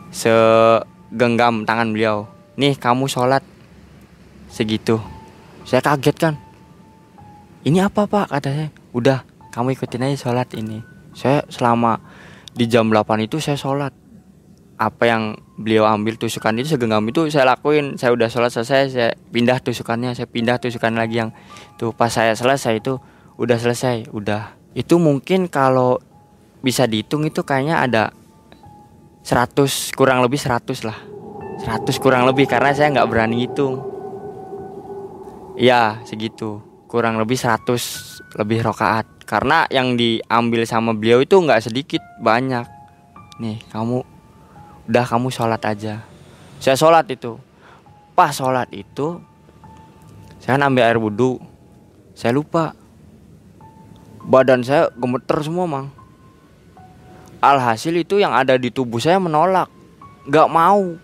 Segenggam 0.10 1.62
tangan 1.62 1.93
beliau. 1.93 2.25
Nih 2.57 2.74
kamu 2.74 3.05
sholat. 3.05 3.46
Segitu. 4.50 4.98
Saya 5.62 5.86
kaget 5.86 6.17
kan. 6.17 6.36
Ini 7.62 7.86
apa 7.86 8.10
pak? 8.10 8.34
Kata 8.34 8.50
saya. 8.50 8.69
Udah 8.98 9.22
kamu 9.53 9.77
ikutin 9.77 10.10
aja 10.10 10.17
sholat 10.29 10.50
ini. 10.57 10.81
Saya 11.13 11.46
selama 11.53 12.01
di 12.57 12.65
jam 12.65 12.89
8 12.89 13.25
itu 13.29 13.38
saya 13.38 13.60
sholat 13.60 13.93
apa 14.77 15.10
yang 15.10 15.24
beliau 15.57 15.89
ambil 15.89 16.22
tusukan 16.22 16.53
itu 16.53 16.77
segenggam 16.77 17.01
itu 17.10 17.25
saya 17.34 17.50
lakuin. 17.50 17.98
Saya 17.98 18.13
udah 18.13 18.29
sholat 18.29 18.53
selesai 18.53 18.93
saya 18.93 19.10
pindah 19.34 19.57
tusukannya 19.62 20.13
saya 20.13 20.29
pindah 20.29 20.62
tusukan 20.62 20.93
lagi 20.93 21.25
yang 21.25 21.34
tuh 21.81 21.91
pas 21.91 22.13
saya 22.13 22.38
selesai 22.38 22.77
itu 22.77 23.01
udah 23.41 23.57
selesai 23.57 24.13
udah. 24.13 24.53
Itu 24.77 25.01
mungkin 25.01 25.50
kalau 25.50 25.98
bisa 26.62 26.86
dihitung 26.86 27.25
itu 27.25 27.41
kayaknya 27.41 27.81
ada 27.81 28.03
100 29.25 29.98
kurang 29.98 30.22
lebih 30.22 30.38
100 30.38 30.86
lah. 30.86 30.98
100 31.57 31.89
kurang 31.98 32.29
lebih 32.29 32.46
karena 32.46 32.69
saya 32.77 32.93
nggak 32.93 33.10
berani 33.10 33.50
hitung 33.50 33.98
Iya 35.57 36.05
segitu. 36.05 36.62
Kurang 36.86 37.17
lebih 37.17 37.34
100 37.34 38.38
lebih 38.38 38.62
rokaat. 38.62 39.10
Karena 39.25 39.65
yang 39.74 39.98
diambil 39.98 40.63
sama 40.69 40.93
beliau 40.93 41.25
itu 41.25 41.34
nggak 41.34 41.65
sedikit 41.65 42.00
banyak. 42.22 42.63
Nih 43.41 43.57
kamu 43.74 44.16
udah 44.88 45.06
kamu 45.06 45.27
sholat 45.27 45.62
aja. 45.67 46.01
Saya 46.63 46.79
sholat 46.79 47.06
itu. 47.12 47.36
Pas 48.17 48.34
sholat 48.34 48.72
itu 48.74 49.22
saya 50.41 50.56
kan 50.56 50.72
ambil 50.72 50.88
air 50.88 50.96
wudhu. 50.96 51.44
Saya 52.15 52.32
lupa. 52.32 52.72
Badan 54.24 54.63
saya 54.63 54.88
gemeter 54.96 55.44
semua 55.44 55.67
mang. 55.67 55.88
Alhasil 57.44 57.91
itu 58.00 58.17
yang 58.17 58.32
ada 58.32 58.56
di 58.56 58.72
tubuh 58.72 58.96
saya 58.96 59.20
menolak. 59.20 59.67
Nggak 60.24 60.48
mau. 60.48 60.96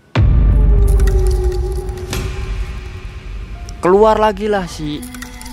Keluar 3.84 4.16
lagi 4.16 4.48
lah 4.48 4.64
si 4.64 5.04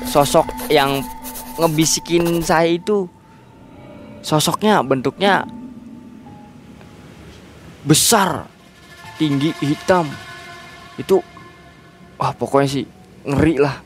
sosok 0.07 0.47
yang 0.71 1.03
ngebisikin 1.59 2.47
saya 2.47 2.71
itu. 2.71 3.11
Sosoknya 4.23 4.87
bentuknya 4.87 5.51
besar 7.85 8.47
tinggi 9.17 9.53
hitam 9.61 10.09
itu 10.97 11.21
wah 12.21 12.33
pokoknya 12.37 12.69
sih 12.69 12.85
ngeri 13.25 13.61
lah 13.61 13.81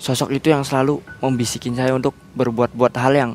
sosok 0.00 0.34
itu 0.34 0.50
yang 0.50 0.66
selalu 0.66 1.02
membisikin 1.22 1.76
saya 1.76 1.94
untuk 1.94 2.16
berbuat-buat 2.34 2.94
hal 2.96 3.12
yang 3.14 3.32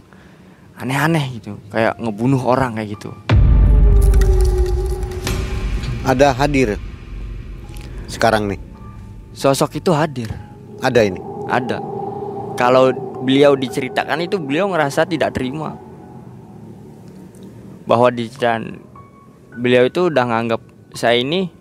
aneh-aneh 0.76 1.40
gitu 1.40 1.56
kayak 1.72 1.96
ngebunuh 2.00 2.42
orang 2.44 2.76
kayak 2.76 3.00
gitu 3.00 3.10
ada 6.04 6.36
hadir 6.36 6.76
sekarang 8.12 8.52
nih 8.52 8.60
Sosok 9.36 9.84
itu 9.84 9.92
hadir. 9.92 10.32
Ada 10.80 11.04
ini. 11.04 11.20
Ada. 11.46 11.78
kalau 12.56 12.96
beliau 13.20 13.52
diceritakan 13.60 14.24
itu 14.24 14.40
beliau 14.40 14.72
ngerasa 14.72 15.04
tidak 15.04 15.36
terima 15.36 15.76
bahwa 17.84 18.08
di 18.08 18.32
dan 18.32 18.80
beliau 19.60 19.88
itu 19.88 20.12
udah 20.12 20.24
nganggap 20.28 20.62
saya 20.96 21.20
ini 21.20 21.52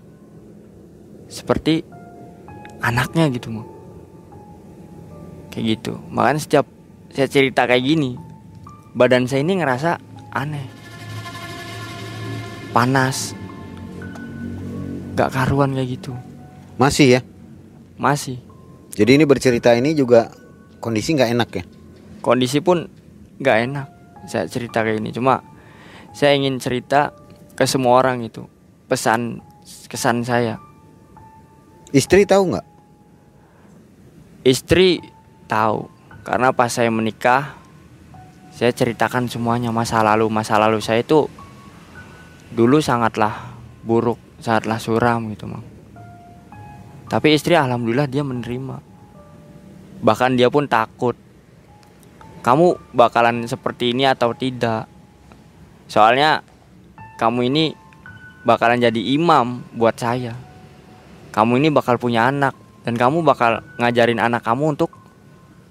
seperti 1.31 1.83
anaknya 2.83 3.31
gitu 3.33 3.51
mau 3.51 3.67
kayak 5.55 5.79
gitu. 5.79 5.99
Makanya 6.11 6.41
setiap 6.43 6.67
saya 7.15 7.31
cerita 7.31 7.65
kayak 7.65 7.87
gini 7.87 8.19
badan 8.95 9.31
saya 9.31 9.47
ini 9.47 9.63
ngerasa 9.63 9.99
aneh. 10.35 10.67
Panas. 12.75 13.39
Gak 15.15 15.31
karuan 15.31 15.79
kayak 15.79 15.95
gitu. 15.95 16.11
Masih 16.75 17.19
ya. 17.19 17.21
masih. 17.95 18.43
Jadi 18.99 19.15
ini 19.15 19.23
bercerita 19.23 19.71
ini 19.79 19.95
juga 19.95 20.35
kondisi 20.83 21.15
nggak 21.15 21.31
enak 21.33 21.51
ya. 21.55 21.65
kondisi 22.21 22.61
pun 22.61 22.85
nggak 23.41 23.59
enak 23.71 23.89
saya 24.29 24.45
cerita 24.49 24.85
kayak 24.85 25.01
ini 25.01 25.13
cuma 25.13 25.41
saya 26.13 26.37
ingin 26.37 26.61
cerita 26.61 27.13
ke 27.55 27.65
semua 27.67 28.03
orang 28.03 28.23
itu 28.23 28.47
pesan 28.91 29.43
kesan 29.89 30.27
saya. 30.27 30.59
Istri 31.95 32.27
tahu 32.27 32.55
nggak? 32.55 32.75
istri 34.45 35.01
tahu 35.49 35.89
karena 36.23 36.53
pas 36.53 36.69
saya 36.69 36.93
menikah 36.93 37.57
saya 38.53 38.71
ceritakan 38.71 39.27
semuanya 39.27 39.73
masa 39.73 40.05
lalu 40.05 40.29
masa 40.29 40.61
lalu 40.61 40.79
saya 40.85 41.01
itu 41.01 41.27
dulu 42.53 42.79
sangatlah 42.79 43.57
buruk 43.83 44.21
sangatlah 44.39 44.79
suram 44.79 45.33
gitu 45.33 45.49
mang. 45.49 45.65
Tapi 47.09 47.35
istri 47.35 47.57
alhamdulillah 47.57 48.07
dia 48.07 48.23
menerima. 48.23 48.79
Bahkan 50.05 50.37
dia 50.37 50.53
pun 50.53 50.69
takut. 50.69 51.17
Kamu 52.45 52.93
bakalan 52.93 53.49
seperti 53.49 53.97
ini 53.97 54.05
atau 54.05 54.37
tidak? 54.37 54.85
Soalnya 55.89 56.45
kamu 57.15 57.47
ini 57.47 57.65
bakalan 58.43 58.83
jadi 58.83 59.01
imam 59.15 59.63
buat 59.75 59.95
saya. 59.95 60.35
Kamu 61.31 61.59
ini 61.59 61.71
bakal 61.71 61.99
punya 61.99 62.31
anak 62.31 62.55
dan 62.87 62.95
kamu 62.95 63.23
bakal 63.23 63.63
ngajarin 63.79 64.19
anak 64.19 64.43
kamu 64.43 64.75
untuk 64.75 64.91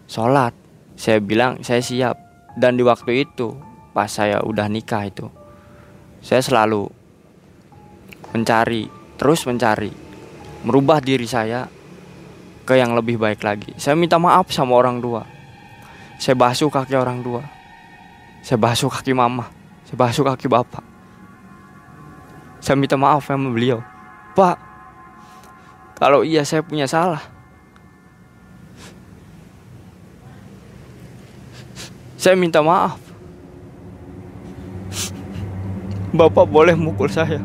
sholat. 0.07 0.51
Saya 0.95 1.19
bilang 1.19 1.59
saya 1.63 1.79
siap. 1.79 2.19
Dan 2.53 2.77
di 2.77 2.85
waktu 2.85 3.25
itu 3.25 3.57
pas 3.97 4.05
saya 4.05 4.37
udah 4.45 4.69
nikah 4.69 5.09
itu 5.09 5.25
saya 6.21 6.37
selalu 6.39 6.85
mencari 8.29 8.85
terus 9.17 9.41
mencari 9.49 9.89
merubah 10.61 11.01
diri 11.01 11.25
saya 11.25 11.65
ke 12.61 12.77
yang 12.77 12.93
lebih 12.93 13.17
baik 13.17 13.41
lagi. 13.41 13.73
Saya 13.81 13.97
minta 13.97 14.21
maaf 14.21 14.53
sama 14.53 14.77
orang 14.77 15.01
tua. 15.01 15.25
Saya 16.21 16.37
basuh 16.37 16.69
kaki 16.69 16.93
orang 16.93 17.25
tua. 17.25 17.41
Saya 18.45 18.61
basuh 18.61 18.87
kaki 18.87 19.17
mama. 19.17 19.49
Saya 19.89 19.97
basuh 19.97 20.23
kaki 20.23 20.45
bapak 20.45 20.92
saya 22.63 22.79
minta 22.79 22.95
maaf 22.95 23.27
sama 23.27 23.51
beliau. 23.51 23.83
Pak 24.39 24.73
kalau 26.03 26.19
iya 26.25 26.43
saya 26.43 26.59
punya 26.59 26.83
salah. 26.83 27.23
Saya 32.19 32.39
minta 32.39 32.63
maaf. 32.63 32.99
Bapak 36.11 36.43
boleh 36.43 36.75
mukul 36.75 37.07
saya. 37.07 37.39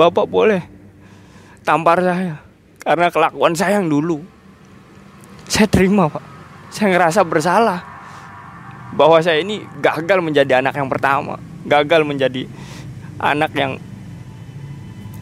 Bapak 0.00 0.24
boleh 0.24 0.64
tampar 1.68 2.00
saya. 2.00 2.40
Karena 2.80 3.12
kelakuan 3.12 3.52
saya 3.52 3.80
yang 3.80 3.92
dulu. 3.92 4.20
Saya 5.44 5.68
terima 5.68 6.08
pak. 6.08 6.24
Saya 6.72 6.96
ngerasa 6.96 7.20
bersalah. 7.28 7.80
Bahwa 8.96 9.20
saya 9.20 9.44
ini 9.44 9.64
gagal 9.84 10.24
menjadi 10.24 10.64
anak 10.64 10.80
yang 10.80 10.88
pertama. 10.88 11.36
Gagal 11.68 12.08
menjadi 12.08 12.48
anak 13.18 13.52
yang 13.54 13.72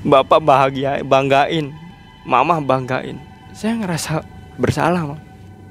bapak 0.02 0.42
bahagia 0.42 1.00
banggain 1.07 1.70
mama 2.26 2.59
banggain. 2.62 3.18
Saya 3.52 3.76
ngerasa 3.78 4.24
bersalah 4.57 5.18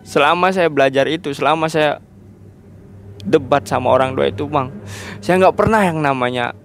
selama 0.01 0.49
saya 0.49 0.69
belajar 0.69 1.05
itu 1.05 1.33
selama 1.33 1.69
saya 1.69 2.01
debat 3.21 3.61
sama 3.69 3.93
orang 3.93 4.17
tua 4.17 4.33
itu 4.33 4.49
bang 4.49 4.73
saya 5.21 5.37
nggak 5.37 5.53
pernah 5.53 5.85
yang 5.85 6.01
namanya 6.01 6.57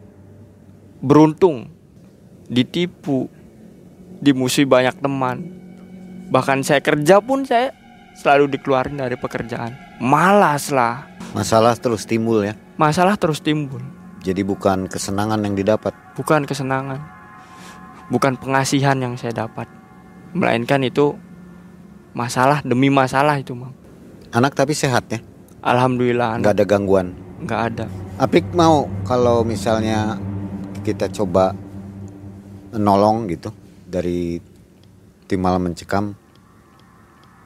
beruntung 1.05 1.69
ditipu 2.49 3.29
dimusuhi 4.25 4.65
banyak 4.65 4.97
teman. 4.99 5.45
Bahkan 6.33 6.65
saya 6.67 6.81
kerja 6.83 7.21
pun 7.21 7.45
saya 7.45 7.71
selalu 8.17 8.57
dikeluarin 8.57 8.99
dari 8.99 9.15
pekerjaan. 9.15 9.77
Malas 10.01 10.73
lah. 10.73 11.07
Masalah 11.37 11.77
terus 11.77 12.09
timbul 12.09 12.43
ya. 12.43 12.57
masalah 12.77 13.17
terus 13.17 13.41
timbul 13.41 13.81
Jadi 14.27 14.43
bukan 14.43 14.91
kesenangan 14.91 15.39
yang 15.39 15.55
didapat. 15.55 15.95
bukan 16.19 16.43
kesenangan 16.43 16.99
bukan 18.07 18.35
pengasihan 18.35 18.99
yang 18.99 19.15
saya 19.15 19.31
dapat 19.37 19.71
melainkan 20.33 20.83
itu 20.83 21.15
masalah 22.11 22.59
demi 22.63 22.91
masalah 22.91 23.39
itu 23.39 23.55
bang 23.55 23.71
Anak 24.33 24.55
tapi 24.55 24.75
sehat 24.75 25.07
ya. 25.09 25.23
alhamdulillah 25.61 26.43
Nggak 26.43 26.55
ada 26.55 26.65
gangguan. 26.65 27.07
nggak 27.39 27.61
ada 27.71 27.85
Apik 28.17 28.49
mau 28.51 28.89
kalau 29.05 29.45
misalnya 29.45 30.17
kita 30.83 31.07
coba 31.13 31.53
nolong 32.73 33.29
gitu 33.29 33.53
dari 33.85 34.41
tim 35.27 35.39
malam 35.39 35.67
mencekam 35.67 36.17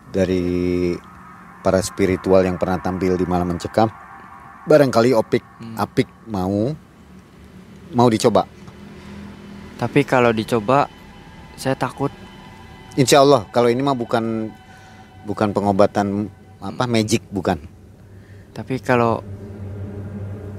dari 0.09 0.95
para 1.61 1.81
spiritual 1.81 2.41
yang 2.41 2.57
pernah 2.57 2.79
tampil 2.79 3.15
di 3.15 3.27
malam 3.27 3.51
mencekam 3.51 3.91
barangkali 4.71 5.11
opik 5.19 5.43
apik 5.75 6.07
mau 6.31 6.71
mau 7.91 8.07
dicoba. 8.07 8.47
Tapi 9.75 10.07
kalau 10.07 10.31
dicoba 10.31 10.87
saya 11.59 11.75
takut. 11.75 12.15
Insya 12.95 13.27
Allah 13.27 13.51
kalau 13.51 13.67
ini 13.67 13.83
mah 13.83 13.99
bukan 13.99 14.47
bukan 15.27 15.51
pengobatan 15.51 16.31
apa 16.63 16.87
magic 16.87 17.27
bukan. 17.35 17.59
Tapi 18.55 18.79
kalau 18.79 19.27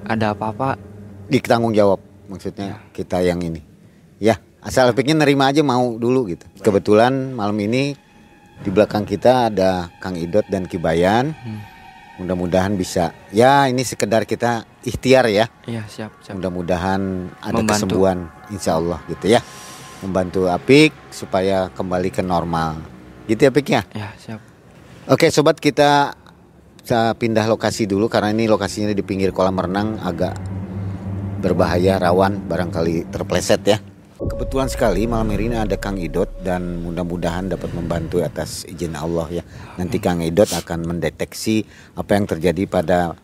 ada 0.04 0.36
apa-apa 0.36 0.76
ditanggung 1.32 1.72
jawab 1.72 2.04
maksudnya 2.28 2.84
kita 2.92 3.24
yang 3.24 3.40
ini. 3.40 3.64
Ya 4.20 4.44
asal 4.60 4.92
piknya 4.92 5.16
nerima 5.16 5.48
aja 5.56 5.64
mau 5.64 5.96
dulu 5.96 6.28
gitu. 6.36 6.44
Kebetulan 6.60 7.32
malam 7.32 7.56
ini 7.64 7.96
di 8.60 8.70
belakang 8.70 9.08
kita 9.08 9.48
ada 9.48 9.88
Kang 10.04 10.20
Idot 10.20 10.44
dan 10.52 10.68
Kibayan 10.68 11.32
mudah-mudahan 12.22 12.78
bisa. 12.78 13.12
Ya 13.34 13.66
ini 13.66 13.82
sekedar 13.82 14.30
kita 14.30 14.70
ikhtiar 14.86 15.26
ya. 15.28 15.50
Iya 15.66 15.84
siap 15.90 16.14
siap. 16.22 16.38
Mudah-mudahan 16.38 17.34
ada 17.42 17.58
Membantu. 17.58 17.90
kesembuhan 17.90 18.18
insya 18.54 18.78
Allah 18.78 19.02
gitu 19.10 19.26
ya. 19.26 19.42
Membantu 20.06 20.46
Apik 20.50 20.94
supaya 21.10 21.74
kembali 21.74 22.14
ke 22.14 22.22
normal. 22.22 22.78
Gitu 23.26 23.42
ya 23.50 23.52
Pik 23.52 23.68
ya? 23.68 23.82
Ya 23.98 24.14
siap. 24.22 24.40
Oke 25.10 25.34
sobat 25.34 25.58
kita 25.58 26.14
kita 26.82 27.14
pindah 27.18 27.46
lokasi 27.50 27.86
dulu 27.86 28.10
karena 28.10 28.34
ini 28.34 28.46
lokasinya 28.50 28.94
di 28.94 29.02
pinggir 29.06 29.34
kolam 29.34 29.58
renang 29.58 30.02
agak 30.02 30.34
berbahaya 31.42 31.98
rawan 31.98 32.46
barangkali 32.46 33.10
terpleset 33.10 33.62
ya. 33.66 33.78
Kebetulan 34.22 34.70
sekali 34.70 35.10
malam 35.10 35.34
hari 35.34 35.50
ini 35.50 35.58
ada 35.58 35.74
Kang 35.82 35.98
Idot 35.98 36.30
dan 36.46 36.86
mudah-mudahan 36.86 37.50
dapat 37.50 37.74
membantu 37.74 38.22
atas 38.22 38.70
izin 38.70 38.94
Allah 38.94 39.42
ya. 39.42 39.44
Nanti 39.82 39.98
Kang 39.98 40.22
Idot 40.22 40.46
akan 40.46 40.86
mendeteksi 40.86 41.66
apa 41.98 42.14
yang 42.14 42.30
terjadi 42.30 42.70
pada 42.70 43.18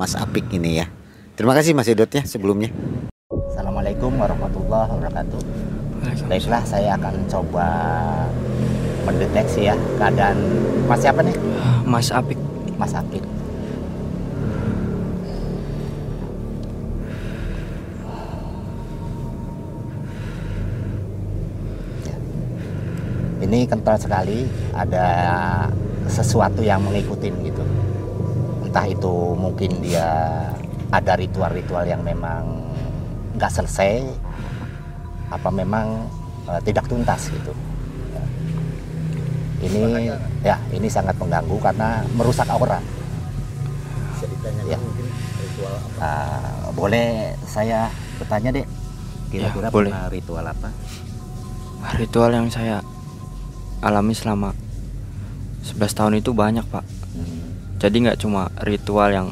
Mas 0.00 0.16
Apik 0.16 0.48
ini 0.56 0.80
ya. 0.80 0.88
Terima 1.36 1.52
kasih 1.52 1.76
Mas 1.76 1.92
Idot 1.92 2.08
ya 2.08 2.24
sebelumnya. 2.24 2.72
Assalamualaikum 3.28 4.08
warahmatullahi 4.16 4.88
wabarakatuh. 4.88 5.40
Baiklah, 6.32 6.64
saya 6.64 6.96
akan 6.96 7.28
coba 7.28 7.68
mendeteksi 9.04 9.68
ya 9.68 9.76
keadaan 10.00 10.40
Mas 10.88 11.04
siapa 11.04 11.20
nih? 11.20 11.36
Mas 11.84 12.08
Apik 12.08 12.40
Mas 12.80 12.96
Apik. 12.96 13.37
Ini 23.48 23.64
kental 23.64 23.96
sekali 23.96 24.44
ada 24.76 25.06
sesuatu 26.04 26.60
yang 26.60 26.84
mengikuti 26.84 27.32
gitu. 27.32 27.64
Entah 28.68 28.84
itu 28.84 29.32
mungkin 29.32 29.80
dia 29.80 30.04
ada 30.92 31.12
ritual-ritual 31.16 31.88
yang 31.88 32.04
memang 32.04 32.44
nggak 33.40 33.48
selesai 33.48 34.04
apa 35.32 35.48
memang 35.48 36.04
eh, 36.44 36.60
tidak 36.64 36.84
tuntas 36.92 37.32
gitu. 37.32 37.52
Ya. 38.12 38.22
Ini 39.64 40.12
ya 40.44 40.56
ini 40.68 40.88
sangat 40.92 41.16
mengganggu 41.16 41.56
karena 41.56 42.04
merusak 42.12 42.48
aura. 42.52 42.84
Ya. 44.68 44.76
Ah, 45.98 46.68
boleh 46.76 47.32
saya 47.48 47.88
bertanya 48.20 48.52
dek 48.54 48.66
kira-kira 49.28 49.68
Ya, 49.68 49.72
boleh. 49.72 49.92
ritual 50.12 50.44
apa? 50.44 50.68
ritual 51.94 52.30
yang 52.34 52.50
saya 52.50 52.82
alami 53.80 54.12
selama 54.12 54.52
11 55.62 55.78
tahun 55.92 56.14
itu 56.18 56.30
banyak 56.32 56.64
pak 56.66 56.84
Hmm. 57.08 57.76
jadi 57.82 57.96
nggak 57.98 58.18
cuma 58.20 58.46
ritual 58.62 59.10
yang 59.10 59.28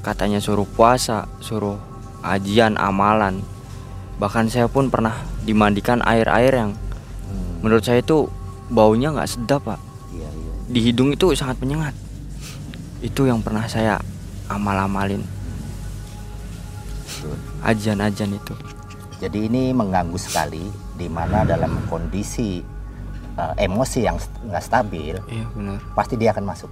katanya 0.00 0.38
suruh 0.38 0.68
puasa 0.68 1.26
suruh 1.40 1.74
ajian 2.22 2.78
amalan 2.78 3.42
bahkan 4.16 4.46
saya 4.46 4.66
pun 4.66 4.88
pernah 4.88 5.14
dimandikan 5.42 5.98
air-air 6.02 6.54
yang 6.54 6.70
Hmm. 6.72 7.66
menurut 7.66 7.82
saya 7.82 7.98
itu 7.98 8.30
baunya 8.68 9.10
nggak 9.10 9.26
sedap 9.26 9.62
pak 9.64 9.80
Iya, 10.10 10.28
iya. 10.28 10.52
di 10.70 10.80
hidung 10.82 11.10
itu 11.10 11.34
sangat 11.34 11.58
menyengat 11.58 11.94
itu 13.00 13.26
yang 13.26 13.42
pernah 13.42 13.66
saya 13.66 13.98
amal-amalin 14.46 15.22
ajian-ajian 17.62 18.32
itu 18.32 18.54
Jadi 19.16 19.48
ini 19.48 19.72
mengganggu 19.72 20.20
sekali 20.20 20.68
di 20.92 21.08
mana 21.08 21.40
dalam 21.42 21.80
kondisi 21.88 22.60
eh, 23.36 23.54
emosi 23.62 24.00
yang 24.02 24.16
nggak 24.18 24.60
stabil 24.60 25.16
iya 25.28 25.44
benar 25.52 25.78
pasti 25.92 26.16
dia 26.16 26.32
akan 26.32 26.44
masuk. 26.44 26.70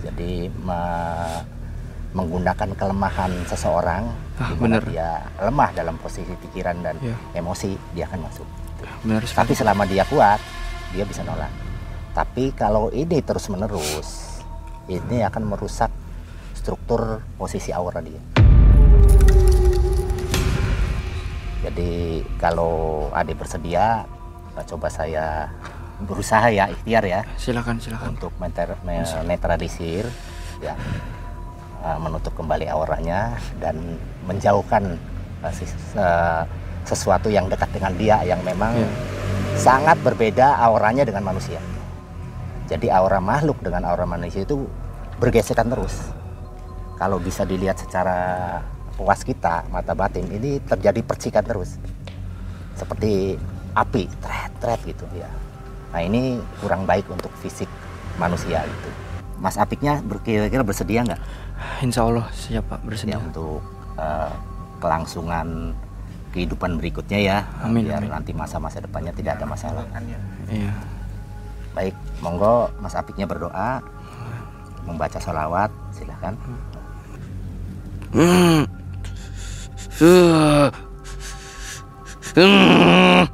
Jadi 0.00 0.46
me- 0.60 1.42
menggunakan 2.14 2.78
kelemahan 2.78 3.32
seseorang 3.44 4.06
Ah, 4.34 4.54
benar. 4.54 4.86
dia 4.86 5.18
lemah 5.40 5.74
dalam 5.74 5.98
posisi 5.98 6.30
pikiran 6.38 6.78
dan 6.78 6.94
Iya. 7.00 7.16
emosi 7.34 7.74
dia 7.90 8.06
akan 8.06 8.20
masuk. 8.22 8.46
benar 9.00 9.24
sekali 9.24 9.40
Tapi 9.40 9.52
selama 9.56 9.82
dia 9.84 10.04
kuat 10.04 10.38
dia 10.92 11.02
bisa 11.02 11.24
nolak. 11.24 11.50
Tapi 12.12 12.52
kalau 12.52 12.92
ini 12.92 13.18
terus 13.18 13.48
menerus 13.48 14.38
ini 14.86 15.24
akan 15.24 15.42
merusak 15.48 15.90
struktur 16.54 17.18
posisi 17.34 17.72
aura 17.72 17.98
dia. 17.98 18.20
Jadi 21.64 21.92
kalau 22.36 23.08
adik 23.10 23.40
bersedia, 23.40 24.04
coba 24.62 24.86
saya 24.86 25.50
berusaha 26.06 26.46
ya 26.50 26.70
ikhtiar 26.70 27.04
ya 27.06 27.20
silakan 27.38 27.78
silakan 27.82 28.14
untuk 28.14 28.30
menetralisir 28.38 30.06
ya 30.62 30.74
eh, 31.82 31.98
menutup 31.98 32.34
kembali 32.38 32.70
auranya 32.70 33.34
dan 33.58 33.98
menjauhkan 34.26 34.94
eh, 35.42 35.54
eh, 35.98 36.42
sesuatu 36.84 37.32
yang 37.32 37.48
dekat 37.48 37.70
dengan 37.72 37.92
dia 37.98 38.16
yang 38.22 38.38
memang 38.44 38.76
Iya. 38.76 38.88
sangat 39.56 39.98
berbeda 40.02 40.58
auranya 40.58 41.06
dengan 41.06 41.30
manusia. 41.30 41.62
Jadi 42.66 42.88
aura 42.90 43.20
makhluk 43.22 43.60
dengan 43.62 43.86
aura 43.86 44.02
manusia 44.08 44.42
itu 44.42 44.66
bergesekan 45.22 45.70
terus. 45.70 46.10
Kalau 46.98 47.18
bisa 47.22 47.46
dilihat 47.46 47.78
secara 47.78 48.58
puas 48.94 49.20
kita, 49.22 49.66
mata 49.68 49.92
batin, 49.92 50.26
ini 50.30 50.62
terjadi 50.62 51.00
percikan 51.02 51.44
terus. 51.44 51.76
Seperti 52.74 53.36
api, 53.74 54.06
tret-tret 54.22 54.80
gitu 54.86 55.04
ya. 55.14 55.30
Nah 55.94 56.00
ini 56.02 56.38
kurang 56.62 56.86
baik 56.86 57.06
untuk 57.10 57.30
fisik 57.42 57.70
manusia 58.18 58.62
gitu. 58.62 58.88
Mas 59.38 59.58
Apiknya 59.58 59.98
kira-kira 60.22 60.62
bersedia 60.62 61.02
nggak 61.02 61.22
insya 61.82 62.06
Allah 62.06 62.26
siap 62.34 62.66
pak 62.70 62.82
ya 62.82 62.86
bersedia 62.86 63.16
untuk 63.18 63.62
eh, 63.98 64.30
kelangsungan 64.78 65.74
kehidupan 66.34 66.82
berikutnya 66.82 67.18
ya, 67.22 67.38
Amin, 67.62 67.86
biar 67.86 68.02
amin. 68.02 68.10
nanti 68.10 68.34
masa-masa 68.34 68.82
depannya 68.82 69.14
tidak 69.14 69.38
ada 69.38 69.46
masalah. 69.46 69.86
iya 70.50 70.74
Baik, 71.78 71.94
monggo 72.18 72.74
Mas 72.82 72.98
Apiknya 72.98 73.26
berdoa, 73.26 73.78
membaca 74.82 75.18
sholawat, 75.22 75.70
silahkan. 75.94 76.34
Astagfirullah 78.14 80.70
Sholawatnya 82.34 83.30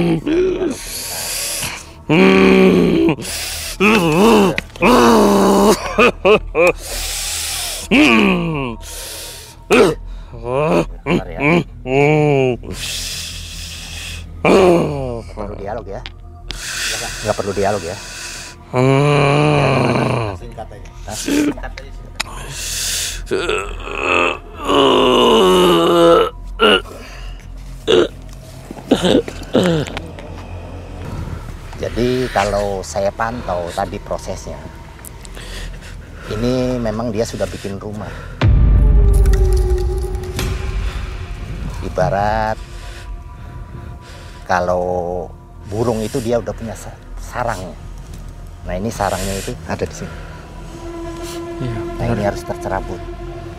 Bentar 2.11 2.27
ya. 11.31 11.55
Perlu 15.31 15.55
dialog 15.55 15.87
ya. 15.87 16.03
Nggak 17.23 17.35
perlu 17.39 17.55
dialog 17.55 17.79
ya. 17.79 17.95
Singkat 20.35 20.67
aja. 20.67 20.91
Hah? 21.07 21.15
Singkat 21.15 21.71
aja. 21.79 21.91
singkat. 21.95 22.11
Jadi 31.81 32.20
kalau 32.31 32.79
saya 32.79 33.11
pantau 33.11 33.67
tadi 33.75 33.99
prosesnya, 33.99 34.55
ini 36.31 36.79
memang 36.79 37.11
dia 37.11 37.27
sudah 37.27 37.43
bikin 37.47 37.75
rumah. 37.75 38.11
Ibarat 41.83 42.55
kalau 44.47 45.27
burung 45.67 45.99
itu 45.99 46.23
dia 46.23 46.39
udah 46.39 46.55
punya 46.55 46.75
sa- 46.75 46.95
sarang. 47.19 47.59
Nah 48.63 48.73
ini 48.79 48.87
sarangnya 48.87 49.35
itu 49.35 49.51
ada 49.67 49.83
di 49.83 49.95
sini. 49.95 50.15
Iya 51.61 51.77
Nah 51.77 52.05
benar 52.07 52.15
ini 52.15 52.23
harus 52.23 52.43
tercerabut. 52.47 53.01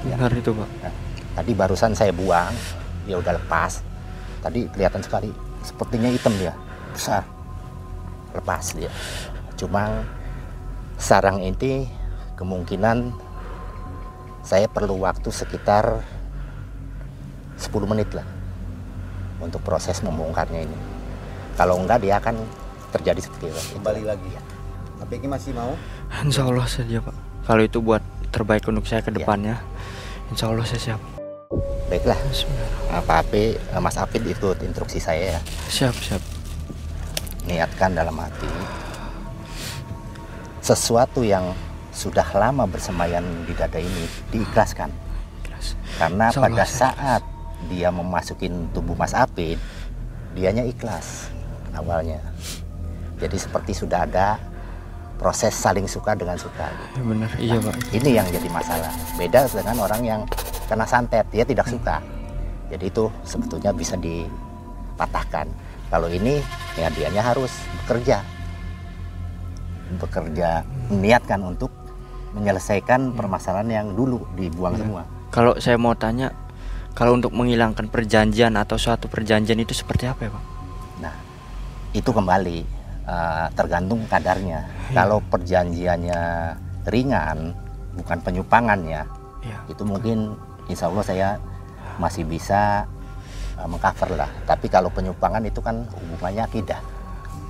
Ya. 0.09 0.17
Benar 0.17 0.33
itu 0.35 0.51
pak 0.53 0.69
Nah, 0.81 0.95
tadi 1.37 1.53
barusan 1.53 1.93
saya 1.93 2.13
buang, 2.13 2.53
dia 3.05 3.17
udah 3.21 3.37
lepas. 3.37 3.85
Tadi 4.43 4.67
kelihatan 4.69 5.01
sekali, 5.01 5.31
sepertinya 5.63 6.11
hitam 6.11 6.35
dia, 6.37 6.53
besar. 6.91 7.32
Lepas 8.33 8.73
dia. 8.73 8.89
Cuma 9.57 10.05
sarang 10.97 11.41
ini 11.41 11.87
kemungkinan 12.35 13.13
saya 14.43 14.67
perlu 14.67 14.99
waktu 14.99 15.31
sekitar 15.31 16.03
10 17.57 17.71
menit 17.87 18.11
lah 18.11 18.27
untuk 19.39 19.63
proses 19.63 20.03
membongkarnya 20.03 20.67
ini. 20.67 20.79
Kalau 21.55 21.79
enggak 21.79 22.01
dia 22.01 22.19
akan 22.19 22.41
terjadi 22.91 23.21
seperti 23.23 23.49
itu. 23.49 23.61
Kembali 23.79 24.03
lagi 24.03 24.29
ya. 24.29 24.43
Tapi 24.99 25.19
ini 25.19 25.27
masih 25.27 25.53
mau? 25.53 25.75
Insya 26.23 26.47
Allah 26.47 26.63
sedia 26.65 27.03
pak 27.03 27.11
Kalau 27.43 27.59
itu 27.59 27.83
buat 27.83 27.99
terbaik 28.31 28.63
untuk 28.71 28.87
saya 28.87 29.03
ke 29.03 29.11
Iya. 29.11 29.19
depannya 29.19 29.57
Insya 30.31 30.47
Allah 30.47 30.63
saya 30.63 30.79
siap 30.79 31.01
Baiklah, 31.91 32.17
Bismillah. 32.31 33.03
Pak 33.05 33.17
Apit, 33.27 33.59
Mas 33.77 33.99
Apit 33.99 34.23
ikut 34.25 34.57
instruksi 34.63 34.97
saya 34.97 35.37
ya. 35.37 35.41
Siap 35.69 35.93
siap 35.93 36.23
niatkan 37.47 37.95
dalam 37.97 38.15
hati 38.19 38.49
sesuatu 40.63 41.27
yang 41.27 41.51
sudah 41.91 42.25
lama 42.39 42.65
bersemayam 42.71 43.27
di 43.45 43.53
dada 43.53 43.83
ini 43.83 44.07
diikhlaskan. 44.31 44.89
Ikhlas. 45.43 45.75
karena 45.99 46.31
pada 46.31 46.65
saat 46.65 47.23
dia 47.67 47.91
memasukin 47.91 48.71
tubuh 48.71 48.95
Mas 48.95 49.13
Apit 49.13 49.59
dianya 50.39 50.63
ikhlas 50.63 51.29
awalnya. 51.75 52.23
Jadi 53.19 53.37
seperti 53.37 53.75
sudah 53.75 54.07
ada 54.07 54.39
proses 55.19 55.55
saling 55.55 55.87
suka 55.87 56.15
dengan 56.15 56.39
suka. 56.39 56.71
Ya, 56.71 57.03
benar. 57.03 57.31
Iya 57.39 57.57
pak. 57.63 57.77
Ini 57.95 58.11
yang 58.23 58.27
jadi 58.31 58.49
masalah. 58.51 58.91
Beda 59.15 59.47
dengan 59.47 59.77
orang 59.79 60.03
yang 60.03 60.21
kena 60.67 60.87
santet 60.87 61.27
dia 61.31 61.47
tidak 61.47 61.67
suka. 61.67 62.03
Jadi 62.71 62.89
itu 62.89 63.11
sebetulnya 63.23 63.71
bisa 63.71 63.95
dipatahkan 63.99 65.47
kalau 65.93 66.09
ini 66.09 66.41
ya 66.81 66.89
dianya 66.89 67.21
harus 67.21 67.53
bekerja. 67.85 68.25
Bekerja 70.01 70.65
niatkan 70.89 71.45
untuk 71.45 71.69
menyelesaikan 72.33 73.13
permasalahan 73.13 73.69
yang 73.69 73.87
dulu 73.93 74.25
dibuang 74.33 74.81
semua. 74.81 75.05
Kalau 75.29 75.53
saya 75.61 75.77
mau 75.77 75.93
tanya 75.93 76.33
Kalau 76.93 77.17
untuk 77.17 77.33
menghilangkan 77.33 77.89
perjanjian 77.89 78.53
atau 78.53 78.77
suatu 78.77 79.09
perjanjian 79.09 79.57
itu 79.57 79.73
seperti 79.73 80.05
apa 80.05 80.29
ya 80.29 80.31
pak? 80.37 80.45
nah 81.01 81.15
itu 81.97 82.13
kembali 82.13 82.59
eh, 83.09 83.47
tergantung 83.57 84.05
kadarnya. 84.13 84.69
Kalau 84.93 85.25
perjanjiannya 85.25 86.21
ringan 86.85 87.57
bukan 87.97 88.19
penyupangannya 88.21 89.09
Iya 89.43 89.59
itu 89.67 89.83
mungkin 89.83 90.39
insya 90.71 90.89
Allah 90.89 91.05
saya 91.05 91.29
masih 91.99 92.25
bisa 92.25 92.87
uh, 92.87 92.92
mengcover 93.69 94.11
lah. 94.17 94.31
Tapi 94.47 94.67
kalau 94.67 94.89
penyupangan 94.91 95.43
itu 95.45 95.61
kan 95.63 95.87
hubungannya 95.93 96.43
akidah. 96.47 96.81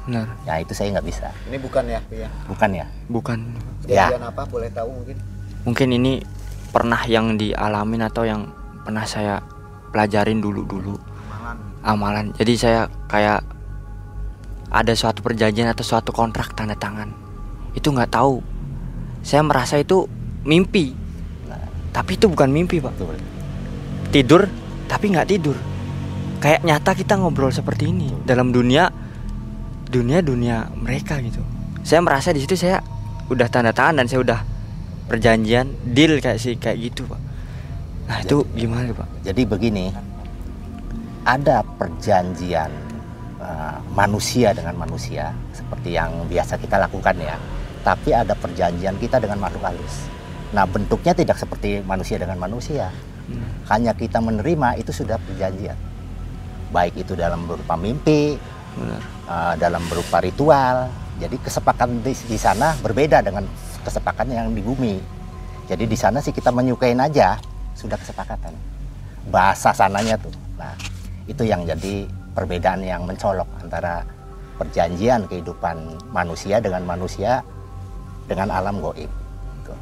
Benar. 0.09 0.27
Ya 0.45 0.59
itu 0.59 0.75
saya 0.75 0.99
nggak 0.99 1.07
bisa. 1.07 1.31
Ini 1.47 1.57
bukan 1.63 1.85
ya, 1.87 2.01
ya. 2.11 2.29
bukan 2.51 2.71
ya? 2.75 2.87
Bukan. 3.07 3.39
Ya. 3.87 4.11
Kejadian 4.11 4.25
apa? 4.27 4.43
Boleh 4.51 4.71
tahu 4.75 4.91
mungkin? 4.91 5.17
mungkin 5.63 5.95
ini 5.95 6.19
pernah 6.75 7.07
yang 7.07 7.39
dialamin 7.39 8.03
atau 8.03 8.27
yang 8.27 8.51
pernah 8.83 9.07
saya 9.07 9.39
pelajarin 9.95 10.43
dulu-dulu. 10.43 10.99
Malan. 11.31 11.57
amalan. 11.87 12.27
Jadi 12.35 12.53
saya 12.59 12.91
kayak 13.07 13.47
ada 14.73 14.93
suatu 14.97 15.23
perjanjian 15.23 15.71
atau 15.71 15.85
suatu 15.87 16.11
kontrak 16.11 16.57
tanda 16.59 16.75
tangan. 16.75 17.13
Itu 17.77 17.95
nggak 17.95 18.11
tahu. 18.11 18.43
Saya 19.23 19.47
merasa 19.47 19.79
itu 19.79 20.11
mimpi. 20.43 20.97
Nah, 21.47 21.63
tapi 21.95 22.19
itu 22.19 22.27
bukan 22.27 22.51
mimpi 22.51 22.83
pak. 22.83 22.91
Betul. 22.99 23.17
Tidur 24.11 24.43
tapi 24.91 25.15
nggak 25.15 25.29
tidur 25.31 25.57
kayak 26.43 26.67
nyata 26.67 26.99
kita 26.99 27.15
ngobrol 27.23 27.55
seperti 27.55 27.95
ini 27.95 28.11
dalam 28.27 28.51
dunia 28.51 28.91
dunia 29.87 30.19
dunia 30.27 30.67
mereka 30.75 31.23
gitu. 31.23 31.39
Saya 31.87 32.03
merasa 32.03 32.35
di 32.35 32.43
situ 32.43 32.59
saya 32.59 32.83
udah 33.31 33.47
tanda 33.47 33.71
tangan 33.71 34.03
dan 34.03 34.07
saya 34.11 34.27
udah 34.27 34.41
perjanjian 35.07 35.71
deal 35.87 36.19
kayak 36.19 36.43
sih 36.43 36.59
kayak 36.59 36.83
gitu 36.83 37.07
pak. 37.07 37.21
Nah 38.11 38.19
itu 38.27 38.43
gimana 38.59 38.91
pak? 38.91 39.07
jadi 39.23 39.47
begini 39.47 39.95
ada 41.23 41.63
perjanjian 41.63 42.75
uh, 43.39 43.79
manusia 43.95 44.51
dengan 44.51 44.75
manusia 44.75 45.31
seperti 45.55 45.95
yang 45.95 46.11
biasa 46.27 46.59
kita 46.59 46.83
lakukan 46.83 47.15
ya. 47.23 47.39
Tapi 47.87 48.11
ada 48.11 48.35
perjanjian 48.35 48.99
kita 48.99 49.23
dengan 49.23 49.39
makhluk 49.39 49.63
halus. 49.63 50.11
Nah 50.51 50.67
bentuknya 50.67 51.15
tidak 51.15 51.39
seperti 51.39 51.87
manusia 51.87 52.19
dengan 52.19 52.43
manusia. 52.43 52.91
Hanya 53.71 53.95
kita 53.95 54.19
menerima 54.19 54.83
itu 54.83 54.91
sudah 54.91 55.17
perjanjian 55.23 55.92
baik 56.73 57.05
itu 57.05 57.13
dalam 57.13 57.45
berupa 57.45 57.77
mimpi 57.77 58.41
benar 58.73 59.03
uh, 59.29 59.55
dalam 59.61 59.83
berupa 59.87 60.19
ritual. 60.25 60.89
Jadi 61.21 61.37
kesepakatan 61.39 62.03
di, 62.03 62.13
di 62.17 62.39
sana 62.41 62.75
berbeda 62.81 63.23
dengan 63.23 63.47
kesepakatan 63.85 64.33
yang 64.33 64.49
di 64.51 64.63
bumi. 64.65 64.97
Jadi 65.69 65.85
di 65.87 65.95
sana 65.95 66.19
sih 66.19 66.35
kita 66.35 66.51
menyukain 66.51 66.99
aja 66.99 67.39
sudah 67.77 67.95
kesepakatan. 68.01 68.57
Bahasa 69.31 69.71
sananya 69.71 70.19
tuh. 70.19 70.35
Nah, 70.59 70.75
itu 71.31 71.47
yang 71.47 71.63
jadi 71.63 72.09
perbedaan 72.35 72.83
yang 72.83 73.07
mencolok 73.07 73.47
antara 73.63 74.03
perjanjian 74.59 75.31
kehidupan 75.31 76.01
manusia 76.11 76.59
dengan 76.59 76.83
manusia 76.83 77.45
dengan 78.27 78.51
alam 78.51 78.83
goib. 78.83 79.11
Gitu. 79.63 79.75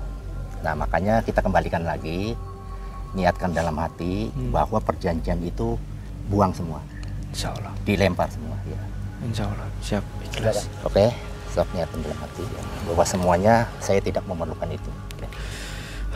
Nah, 0.60 0.74
makanya 0.76 1.24
kita 1.24 1.40
kembalikan 1.40 1.86
lagi 1.86 2.36
niatkan 3.16 3.50
dalam 3.50 3.74
hati 3.80 4.30
Hmm. 4.30 4.52
bahwa 4.54 4.78
perjanjian 4.78 5.40
itu 5.42 5.74
buang 6.30 6.54
semua, 6.54 6.78
insya 7.34 7.50
Allah 7.50 7.74
dilempar 7.82 8.30
semua 8.30 8.54
ya. 8.62 8.78
insya 9.26 9.44
Allah 9.50 9.66
siap 9.82 10.04
ikhlas 10.30 10.70
Oke, 10.86 11.10
sok 11.50 11.66
niatkan 11.74 11.98
dalam 12.06 12.18
hati 12.22 12.46
ya. 12.46 12.62
bahwa 12.86 13.04
semuanya 13.04 13.54
saya 13.82 13.98
tidak 13.98 14.22
memerlukan 14.30 14.70
itu. 14.70 14.90
ya. 15.18 15.28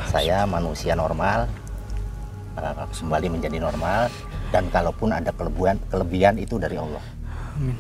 Saya 0.07 0.37
manusia 0.47 0.95
normal, 0.95 1.51
uh, 2.55 2.87
kembali 2.95 3.27
menjadi 3.35 3.59
normal, 3.59 4.07
dan 4.55 4.71
kalaupun 4.71 5.11
ada 5.11 5.35
kelebihan, 5.35 5.83
kelebihan 5.91 6.39
itu 6.39 6.55
dari 6.63 6.79
Allah. 6.79 7.03
Amin. 7.59 7.75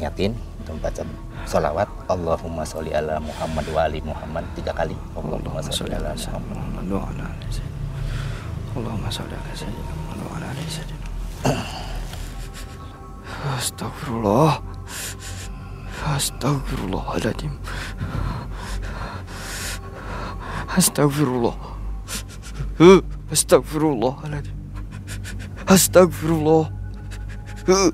Niatin, 0.00 0.32
untuk 0.66 0.82
baca 0.82 1.02
salawat 1.46 1.86
Allahumma 2.10 2.64
sholli 2.66 2.90
ala 2.90 3.22
Muhammad 3.22 3.66
wa 3.70 3.80
ali 3.86 4.00
Muhammad 4.02 4.42
tiga 4.58 4.72
kali. 4.74 4.96
Allahumma 5.14 5.62
sholli 5.62 5.94
ala 5.94 6.16
Muhammad. 6.16 6.84
Wa 6.90 7.06
ala 7.12 7.26
Allahumma 8.76 9.10
sholli 9.10 9.32
ala 9.32 9.52
sayyidina 9.56 9.92
Muhammad 9.96 10.20
wa 10.20 10.36
ala 10.36 10.46
ali 10.52 10.64
sayyidina 10.68 11.08
Astagfirullah 13.56 14.52
Astagfirullahaladzim 16.16 17.54
Astagfirullah. 20.76 21.56
Astagfirullahaladzim 23.32 24.56
Astagfirullah. 25.66 26.70
Huh. 27.66 27.90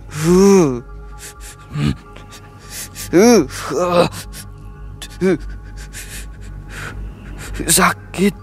sakit 7.68 8.34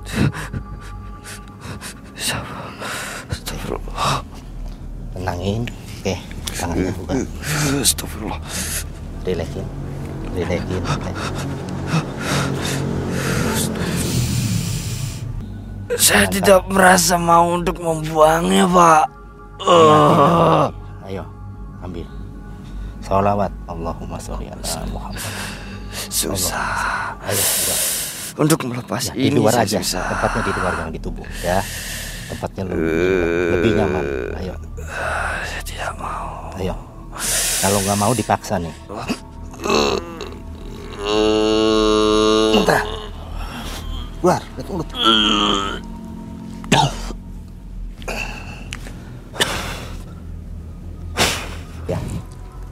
Tenangin, 5.20 5.68
oke, 6.00 6.16
tangannya 6.56 6.92
buka, 6.96 7.12
Astagfirullah. 7.84 8.40
Rilekin, 9.28 9.68
rilekin. 10.32 10.80
Saya 16.00 16.30
tidak 16.30 16.70
merasa 16.70 17.18
mau 17.18 17.52
untuk 17.52 17.82
membuangnya 17.82 18.64
pak. 18.64 19.06
Oh. 19.60 20.70
Ayo, 21.04 21.26
ambil. 21.84 22.06
Salawat 23.04 23.52
Allahumma 23.66 24.16
sholli 24.22 24.48
ala 24.48 24.64
Muhammad. 24.88 25.20
Susah. 26.08 27.18
Ayo. 27.26 27.44
Untuk 28.40 28.64
melepas 28.64 29.12
Ya, 29.12 29.20
di 29.20 29.28
ini 29.28 29.44
luar 29.44 29.52
saya 29.52 29.68
aja. 29.68 29.80
susah. 29.84 30.04
Tempatnya 30.08 30.42
di 30.48 30.52
luar 30.56 30.74
yang 30.80 30.92
di 30.96 31.00
tubuh 31.02 31.28
ya 31.44 31.60
tempatnya 32.30 32.63
lebih, 32.70 33.52
lebih 33.58 33.72
nyaman. 33.82 34.04
Ayo. 34.38 34.54
Saya 35.44 35.62
tidak 35.65 35.92
mau. 35.98 36.54
Ayo. 36.62 36.76
Kalau 37.60 37.80
nggak 37.82 38.00
mau 38.00 38.13
dipaksa 38.13 38.62
nih. 38.62 38.76
Muntah 42.54 42.82
keluar 44.20 44.44
lihat 44.60 44.68
mulut. 44.68 44.88
Ya. 51.88 52.00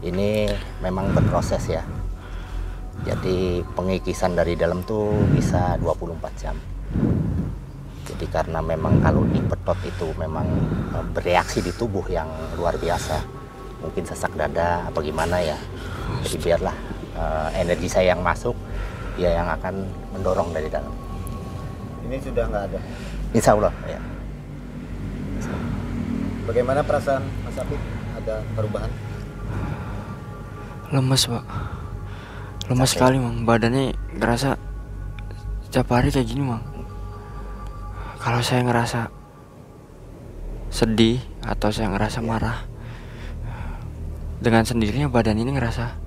Ini 0.04 0.52
memang 0.84 1.16
berproses 1.16 1.64
ya. 1.72 1.84
Jadi 3.08 3.64
pengikisan 3.74 4.36
dari 4.36 4.60
dalam 4.60 4.84
tuh 4.84 5.16
bisa 5.32 5.80
24 5.80 6.42
jam 6.42 6.56
jadi 8.08 8.26
karena 8.32 8.60
memang 8.64 9.04
kalau 9.04 9.28
dipetot 9.28 9.76
itu 9.84 10.08
memang 10.16 10.48
eh, 10.96 11.06
bereaksi 11.12 11.60
di 11.60 11.72
tubuh 11.72 12.08
yang 12.08 12.28
luar 12.56 12.80
biasa 12.80 13.20
mungkin 13.78 14.04
sesak 14.08 14.32
dada 14.34 14.88
apa 14.88 15.00
gimana 15.04 15.38
ya 15.38 15.58
jadi 16.24 16.38
biarlah 16.40 16.76
eh, 17.14 17.48
energi 17.60 17.88
saya 17.88 18.16
yang 18.16 18.24
masuk 18.24 18.56
ya 19.20 19.34
yang 19.34 19.48
akan 19.50 19.84
mendorong 20.16 20.54
dari 20.54 20.70
dalam 20.70 20.94
Ini 22.08 22.24
sudah 22.24 22.48
nggak 22.48 22.64
ada. 22.72 22.80
insya 23.36 23.52
Allah 23.52 23.74
ya 23.86 24.00
Bagaimana 26.48 26.80
perasaan 26.80 27.28
Mas 27.44 27.60
Apik? 27.60 27.76
Ada 28.16 28.40
perubahan? 28.56 28.88
Lemes 30.96 31.28
pak 31.28 31.44
Lemes 32.72 32.88
Capek. 32.88 32.92
sekali 32.96 33.18
mang 33.20 33.44
Badannya 33.44 33.92
ngerasa 34.16 34.56
Setiap 35.68 35.92
hari 35.92 36.08
kayak 36.08 36.24
gini 36.24 36.48
mang 36.48 36.64
Kalau 38.28 38.44
saya 38.44 38.68
ngerasa 38.68 39.08
Sedih 40.68 41.24
Atau 41.48 41.72
saya 41.72 41.88
ngerasa 41.96 42.20
marah 42.20 42.68
Dengan 44.44 44.68
sendirinya 44.68 45.08
badan 45.08 45.40
ini 45.40 45.56
ngerasa 45.56 46.04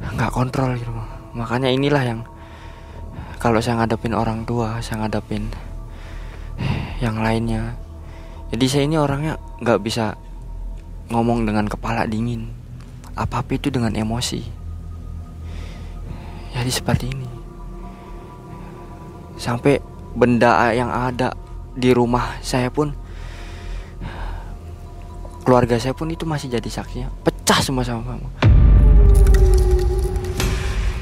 nggak 0.00 0.32
kontrol 0.36 0.76
gitu 0.76 0.92
Makanya 1.32 1.72
inilah 1.72 2.04
yang 2.04 2.20
Kalau 3.40 3.64
saya 3.64 3.80
ngadepin 3.80 4.12
orang 4.12 4.44
tua 4.44 4.84
Saya 4.84 5.08
ngadepin 5.08 5.48
Yang 7.00 7.16
lainnya 7.24 7.62
Jadi 8.52 8.64
saya 8.68 8.84
ini 8.84 9.00
orangnya 9.00 9.40
nggak 9.64 9.80
bisa 9.80 10.20
Ngomong 11.08 11.48
dengan 11.48 11.64
kepala 11.64 12.04
dingin 12.04 12.60
apa-apa 13.20 13.60
itu 13.60 13.68
dengan 13.68 13.92
emosi. 13.92 14.40
Jadi 16.56 16.70
seperti 16.72 17.06
ini. 17.12 17.28
Sampai 19.36 19.80
benda 20.14 20.74
yang 20.74 20.90
ada 20.90 21.34
di 21.74 21.94
rumah 21.94 22.38
saya 22.42 22.66
pun 22.68 22.90
keluarga 25.46 25.80
saya 25.80 25.96
pun 25.96 26.10
itu 26.12 26.28
masih 26.28 26.52
jadi 26.52 26.70
saksinya. 26.70 27.08
Pecah 27.26 27.60
semua 27.64 27.82
sama 27.82 28.14
mama. 28.14 28.28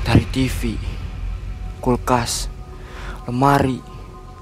Dari 0.09 0.25
TV, 0.33 0.81
kulkas, 1.85 2.49
lemari. 3.29 3.85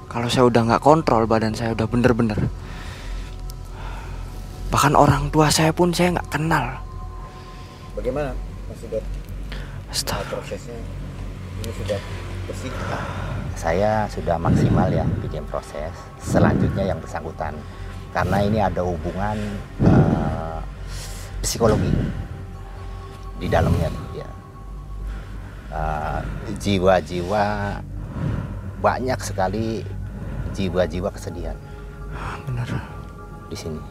Kalau 0.07 0.31
saya 0.31 0.47
udah 0.47 0.61
nggak 0.63 0.83
kontrol 0.83 1.27
badan 1.27 1.51
saya 1.51 1.75
udah 1.75 1.87
bener-bener. 1.91 2.39
Bahkan 4.71 4.95
orang 4.95 5.27
tua 5.27 5.51
saya 5.51 5.75
pun 5.75 5.91
saya 5.91 6.15
nggak 6.15 6.31
kenal. 6.31 6.79
Bagaimana 7.99 8.31
Mas? 8.71 8.83
Astagfirullah. 9.91 10.43
prosesnya 10.43 10.77
ini 11.63 11.71
sudah 11.75 11.99
bersih. 12.47 12.71
Saya 13.57 14.05
sudah 14.05 14.37
maksimal 14.37 14.85
ya 14.93 15.01
bikin 15.25 15.41
proses. 15.49 15.91
Selanjutnya 16.21 16.93
yang 16.93 17.01
bersangkutan. 17.01 17.57
Karena 18.13 18.37
ini 18.45 18.61
ada 18.61 18.85
hubungan 18.85 19.35
eh, 19.81 20.59
psikologi 21.41 21.91
di 23.41 23.49
dalamnya 23.49 23.89
ya. 24.13 24.29
Eh, 25.73 26.19
jiwa-jiwa 26.61 27.45
banyak 28.77 29.19
sekali 29.19 29.81
jiwa-jiwa 30.53 31.09
kesedihan. 31.09 31.57
Benar. 32.45 32.69
Di 33.49 33.57
sini. 33.57 33.81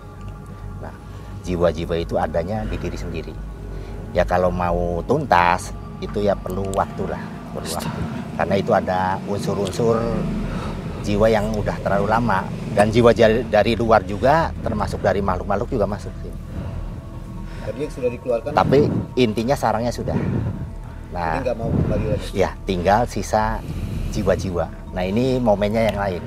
Nah, 0.79 0.94
jiwa-jiwa 1.42 1.94
itu 1.98 2.14
adanya 2.14 2.62
di 2.66 2.79
diri 2.79 2.98
sendiri. 2.98 3.35
Ya 4.14 4.24
kalau 4.24 4.48
mau 4.48 5.02
tuntas 5.05 5.74
itu 6.00 6.24
ya 6.24 6.33
perlu 6.37 6.64
waktu 6.76 7.05
lah, 7.09 7.20
Karena 8.37 8.55
itu 8.61 8.71
ada 8.77 9.16
unsur-unsur 9.25 9.97
jiwa 11.07 11.27
yang 11.31 11.55
udah 11.55 11.77
terlalu 11.81 12.11
lama 12.11 12.42
dan 12.75 12.90
jiwa 12.90 13.14
dari 13.47 13.73
luar 13.79 14.03
juga 14.03 14.51
termasuk 14.61 14.99
dari 15.01 15.23
makhluk-makhluk 15.23 15.71
juga 15.71 15.87
masuk 15.87 16.12
sih. 16.21 16.33
Yang 17.79 17.99
sudah 17.99 18.11
dikeluarkan 18.14 18.51
Tapi 18.55 18.87
intinya 19.19 19.57
sarangnya 19.59 19.90
sudah. 19.90 20.14
Nah, 21.11 21.42
nggak 21.42 21.57
mau 21.59 21.71
kembali 21.71 22.07
lagi. 22.14 22.29
ya 22.35 22.55
tinggal 22.62 23.09
sisa 23.11 23.59
jiwa-jiwa. 24.14 24.92
Nah 24.95 25.03
ini 25.03 25.40
momennya 25.42 25.83
yang 25.90 25.99
lain. 25.99 26.23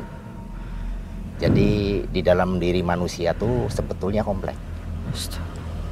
Jadi 1.40 2.04
di 2.12 2.22
dalam 2.26 2.60
diri 2.60 2.84
manusia 2.84 3.32
tuh 3.32 3.72
sebetulnya 3.72 4.28
kompleks. 4.28 4.60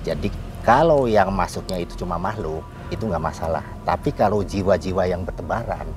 Jadi 0.03 0.27
kalau 0.67 1.07
yang 1.07 1.31
masuknya 1.31 1.79
itu 1.79 1.95
cuma 1.95 2.19
makhluk 2.19 2.63
itu 2.89 3.03
nggak 3.03 3.21
masalah. 3.21 3.63
Tapi 3.83 4.11
kalau 4.11 4.41
jiwa-jiwa 4.41 5.03
yang 5.05 5.21
bertebaran, 5.23 5.87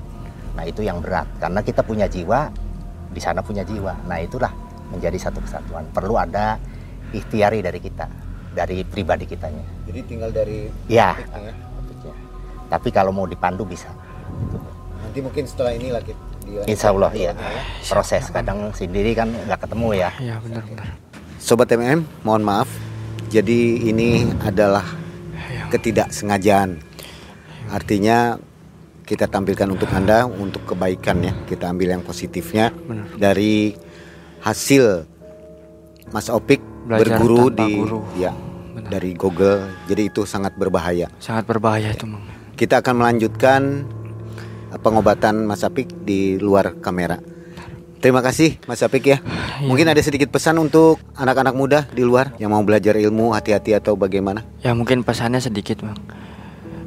nah 0.53 0.63
itu 0.63 0.81
yang 0.81 0.99
berat. 0.99 1.27
Karena 1.37 1.59
kita 1.59 1.81
punya 1.81 2.05
jiwa, 2.05 2.51
di 3.09 3.19
sana 3.19 3.39
punya 3.39 3.61
jiwa. 3.61 3.95
Nah 4.07 4.17
itulah 4.17 4.51
menjadi 4.89 5.17
satu 5.17 5.39
kesatuan. 5.39 5.87
Perlu 5.89 6.15
ada 6.15 6.59
ikhtiari 7.11 7.59
dari 7.59 7.79
kita, 7.79 8.07
dari 8.51 8.83
pribadi 8.83 9.23
kitanya. 9.25 9.63
Jadi 9.87 9.99
tinggal 10.03 10.29
dari 10.29 10.67
Ya. 10.87 11.15
topiknya 11.15 11.39
ya. 11.41 11.55
Topiknya. 11.75 12.13
Tapi 12.67 12.89
kalau 12.89 13.11
mau 13.11 13.27
dipandu 13.27 13.63
bisa. 13.63 13.87
Nanti 15.01 15.19
mungkin 15.19 15.43
setelah 15.43 15.75
ini 15.75 15.91
lagi 15.91 16.15
Insya 16.65 16.89
Allah 16.89 17.13
ya 17.13 17.31
proses 17.85 18.27
kadang 18.27 18.73
sendiri 18.73 19.13
kan 19.13 19.29
nggak 19.29 19.61
ketemu 19.61 19.87
ya 19.93 20.09
iya 20.17 20.35
benar 20.41 20.65
benar 20.65 20.87
Sobat 21.37 21.69
MM, 21.69 22.05
mohon 22.21 22.43
maaf. 22.43 22.69
Jadi 23.27 23.89
ini 23.89 24.23
adalah 24.41 24.83
ketidaksengajaan. 25.71 26.83
Artinya 27.71 28.35
kita 29.07 29.31
tampilkan 29.31 29.71
untuk 29.71 29.87
Anda 29.95 30.27
untuk 30.27 30.67
kebaikan 30.67 31.23
ya. 31.23 31.33
Kita 31.47 31.71
ambil 31.71 31.95
yang 31.95 32.03
positifnya 32.03 32.75
Benar. 32.75 33.07
dari 33.15 33.71
hasil 34.43 35.07
Mas 36.11 36.27
Opik 36.27 36.59
Belajar 36.83 37.15
berguru 37.15 37.47
di 37.53 37.69
guru. 37.79 37.99
ya 38.19 38.35
Benar. 38.35 38.89
dari 38.91 39.11
Google. 39.15 39.71
Jadi 39.87 40.11
itu 40.11 40.27
sangat 40.27 40.59
berbahaya. 40.59 41.07
sangat 41.23 41.47
berbahaya 41.47 41.95
itu 41.95 42.03
mang 42.03 42.23
Kita 42.59 42.83
akan 42.83 42.93
melanjutkan 43.01 43.61
pengobatan 44.83 45.47
Mas 45.49 45.63
Apik 45.65 45.89
di 46.05 46.37
luar 46.37 46.77
kamera. 46.77 47.17
Terima 48.01 48.19
kasih 48.19 48.57
Mas 48.65 48.81
Apik 48.81 49.05
ya. 49.05 49.17
Mungkin 49.61 49.85
ada 49.85 50.01
sedikit 50.01 50.33
pesan 50.33 50.57
untuk 50.57 50.97
anak-anak 51.13 51.53
muda 51.53 51.79
di 51.87 52.01
luar 52.01 52.33
yang 52.35 52.49
mau 52.49 52.65
belajar 52.65 52.97
ilmu 52.97 53.29
hati-hati 53.31 53.77
atau 53.77 53.93
bagaimana? 53.93 54.41
ya 54.59 54.73
mungkin 54.73 55.01
pesannya 55.01 55.37
sedikit 55.37 55.81
mang 55.81 55.97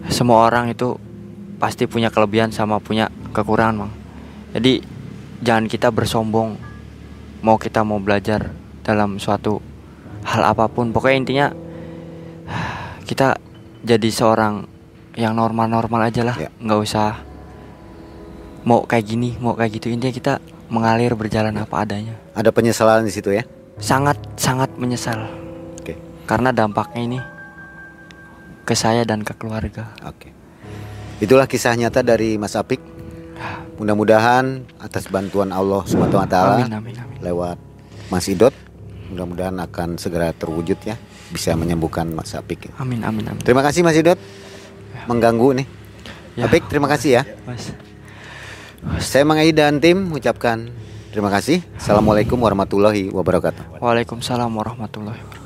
semua 0.06 0.42
orang 0.42 0.68
itu 0.68 0.98
pasti 1.56 1.86
punya 1.86 2.10
kelebihan 2.10 2.50
sama 2.50 2.78
punya 2.78 3.08
kekurangan 3.30 3.86
mang 3.86 3.92
jadi 4.50 4.82
jangan 5.38 5.66
kita 5.66 5.88
bersombong 5.90 6.58
mau 7.40 7.56
kita 7.56 7.86
mau 7.86 7.98
belajar 7.98 8.50
dalam 8.82 9.18
suatu 9.18 9.62
hal 10.22 10.42
apa 10.44 10.66
pun 10.66 10.90
pokoknya 10.90 11.16
intinya 11.16 11.46
kita 13.04 13.38
jadi 13.82 14.08
seorang 14.10 14.66
yang 15.14 15.34
normal-normal 15.34 16.10
aja 16.10 16.22
lah 16.22 16.36
Ya. 16.36 16.50
nggak 16.58 16.80
usah 16.80 17.22
mau 18.62 18.82
kayak 18.82 19.04
gini 19.04 19.38
mau 19.38 19.54
kayak 19.54 19.78
gitu 19.78 19.90
intinya 19.90 20.10
kita 20.10 20.34
mengalir 20.74 21.14
berjalan 21.14 21.54
apa 21.54 21.86
adanya 21.86 22.18
Ada 22.34 22.50
penyesalan 22.50 23.06
di 23.06 23.14
situ 23.14 23.30
ya? 23.30 23.46
sangat 23.74 24.18
sangat 24.34 24.70
menyesal 24.74 25.26
Oke. 25.78 25.94
karena 26.26 26.50
dampaknya 26.50 27.00
ini 27.00 27.18
ke 28.64 28.72
saya 28.72 29.04
dan 29.04 29.20
ke 29.20 29.36
keluarga. 29.36 29.92
Oke. 30.02 30.32
Itulah 31.20 31.44
kisah 31.44 31.76
nyata 31.76 32.00
dari 32.00 32.34
Mas 32.34 32.56
Apik. 32.56 32.80
Mudah-mudahan 33.74 34.62
atas 34.78 35.04
bantuan 35.06 35.50
Allah 35.50 35.82
Subhanahu 35.84 36.16
wa 36.16 36.24
taala 36.24 36.62
Amin 36.62 36.72
amin 36.72 36.94
amin. 36.96 37.18
lewat 37.20 37.58
Mas 38.06 38.24
Idot 38.24 38.54
mudah-mudahan 39.10 39.58
akan 39.60 39.98
segera 39.98 40.30
terwujud 40.30 40.78
ya 40.80 40.94
bisa 41.28 41.52
menyembuhkan 41.52 42.08
Mas 42.08 42.32
Apik. 42.32 42.70
Amin 42.78 43.02
amin 43.02 43.26
amin. 43.26 43.42
Terima 43.42 43.60
kasih 43.60 43.82
Mas 43.82 43.98
Idot. 43.98 44.16
Mengganggu 45.04 45.60
nih. 45.60 45.66
Ya. 46.34 46.46
Apik, 46.46 46.64
terima 46.66 46.86
kasih 46.86 47.20
ya. 47.20 47.22
Mas. 47.44 47.74
Saya 49.00 49.24
Mang 49.24 49.40
Ai 49.40 49.52
dan 49.52 49.80
tim 49.80 50.10
mengucapkan 50.10 50.68
terima 51.14 51.32
kasih. 51.32 51.64
Assalamualaikum 51.78 52.36
warahmatullahi 52.36 53.08
wabarakatuh. 53.08 53.80
Waalaikumsalam 53.80 54.50
warahmatullahi 54.50 55.20
wabarakatuh. 55.20 55.43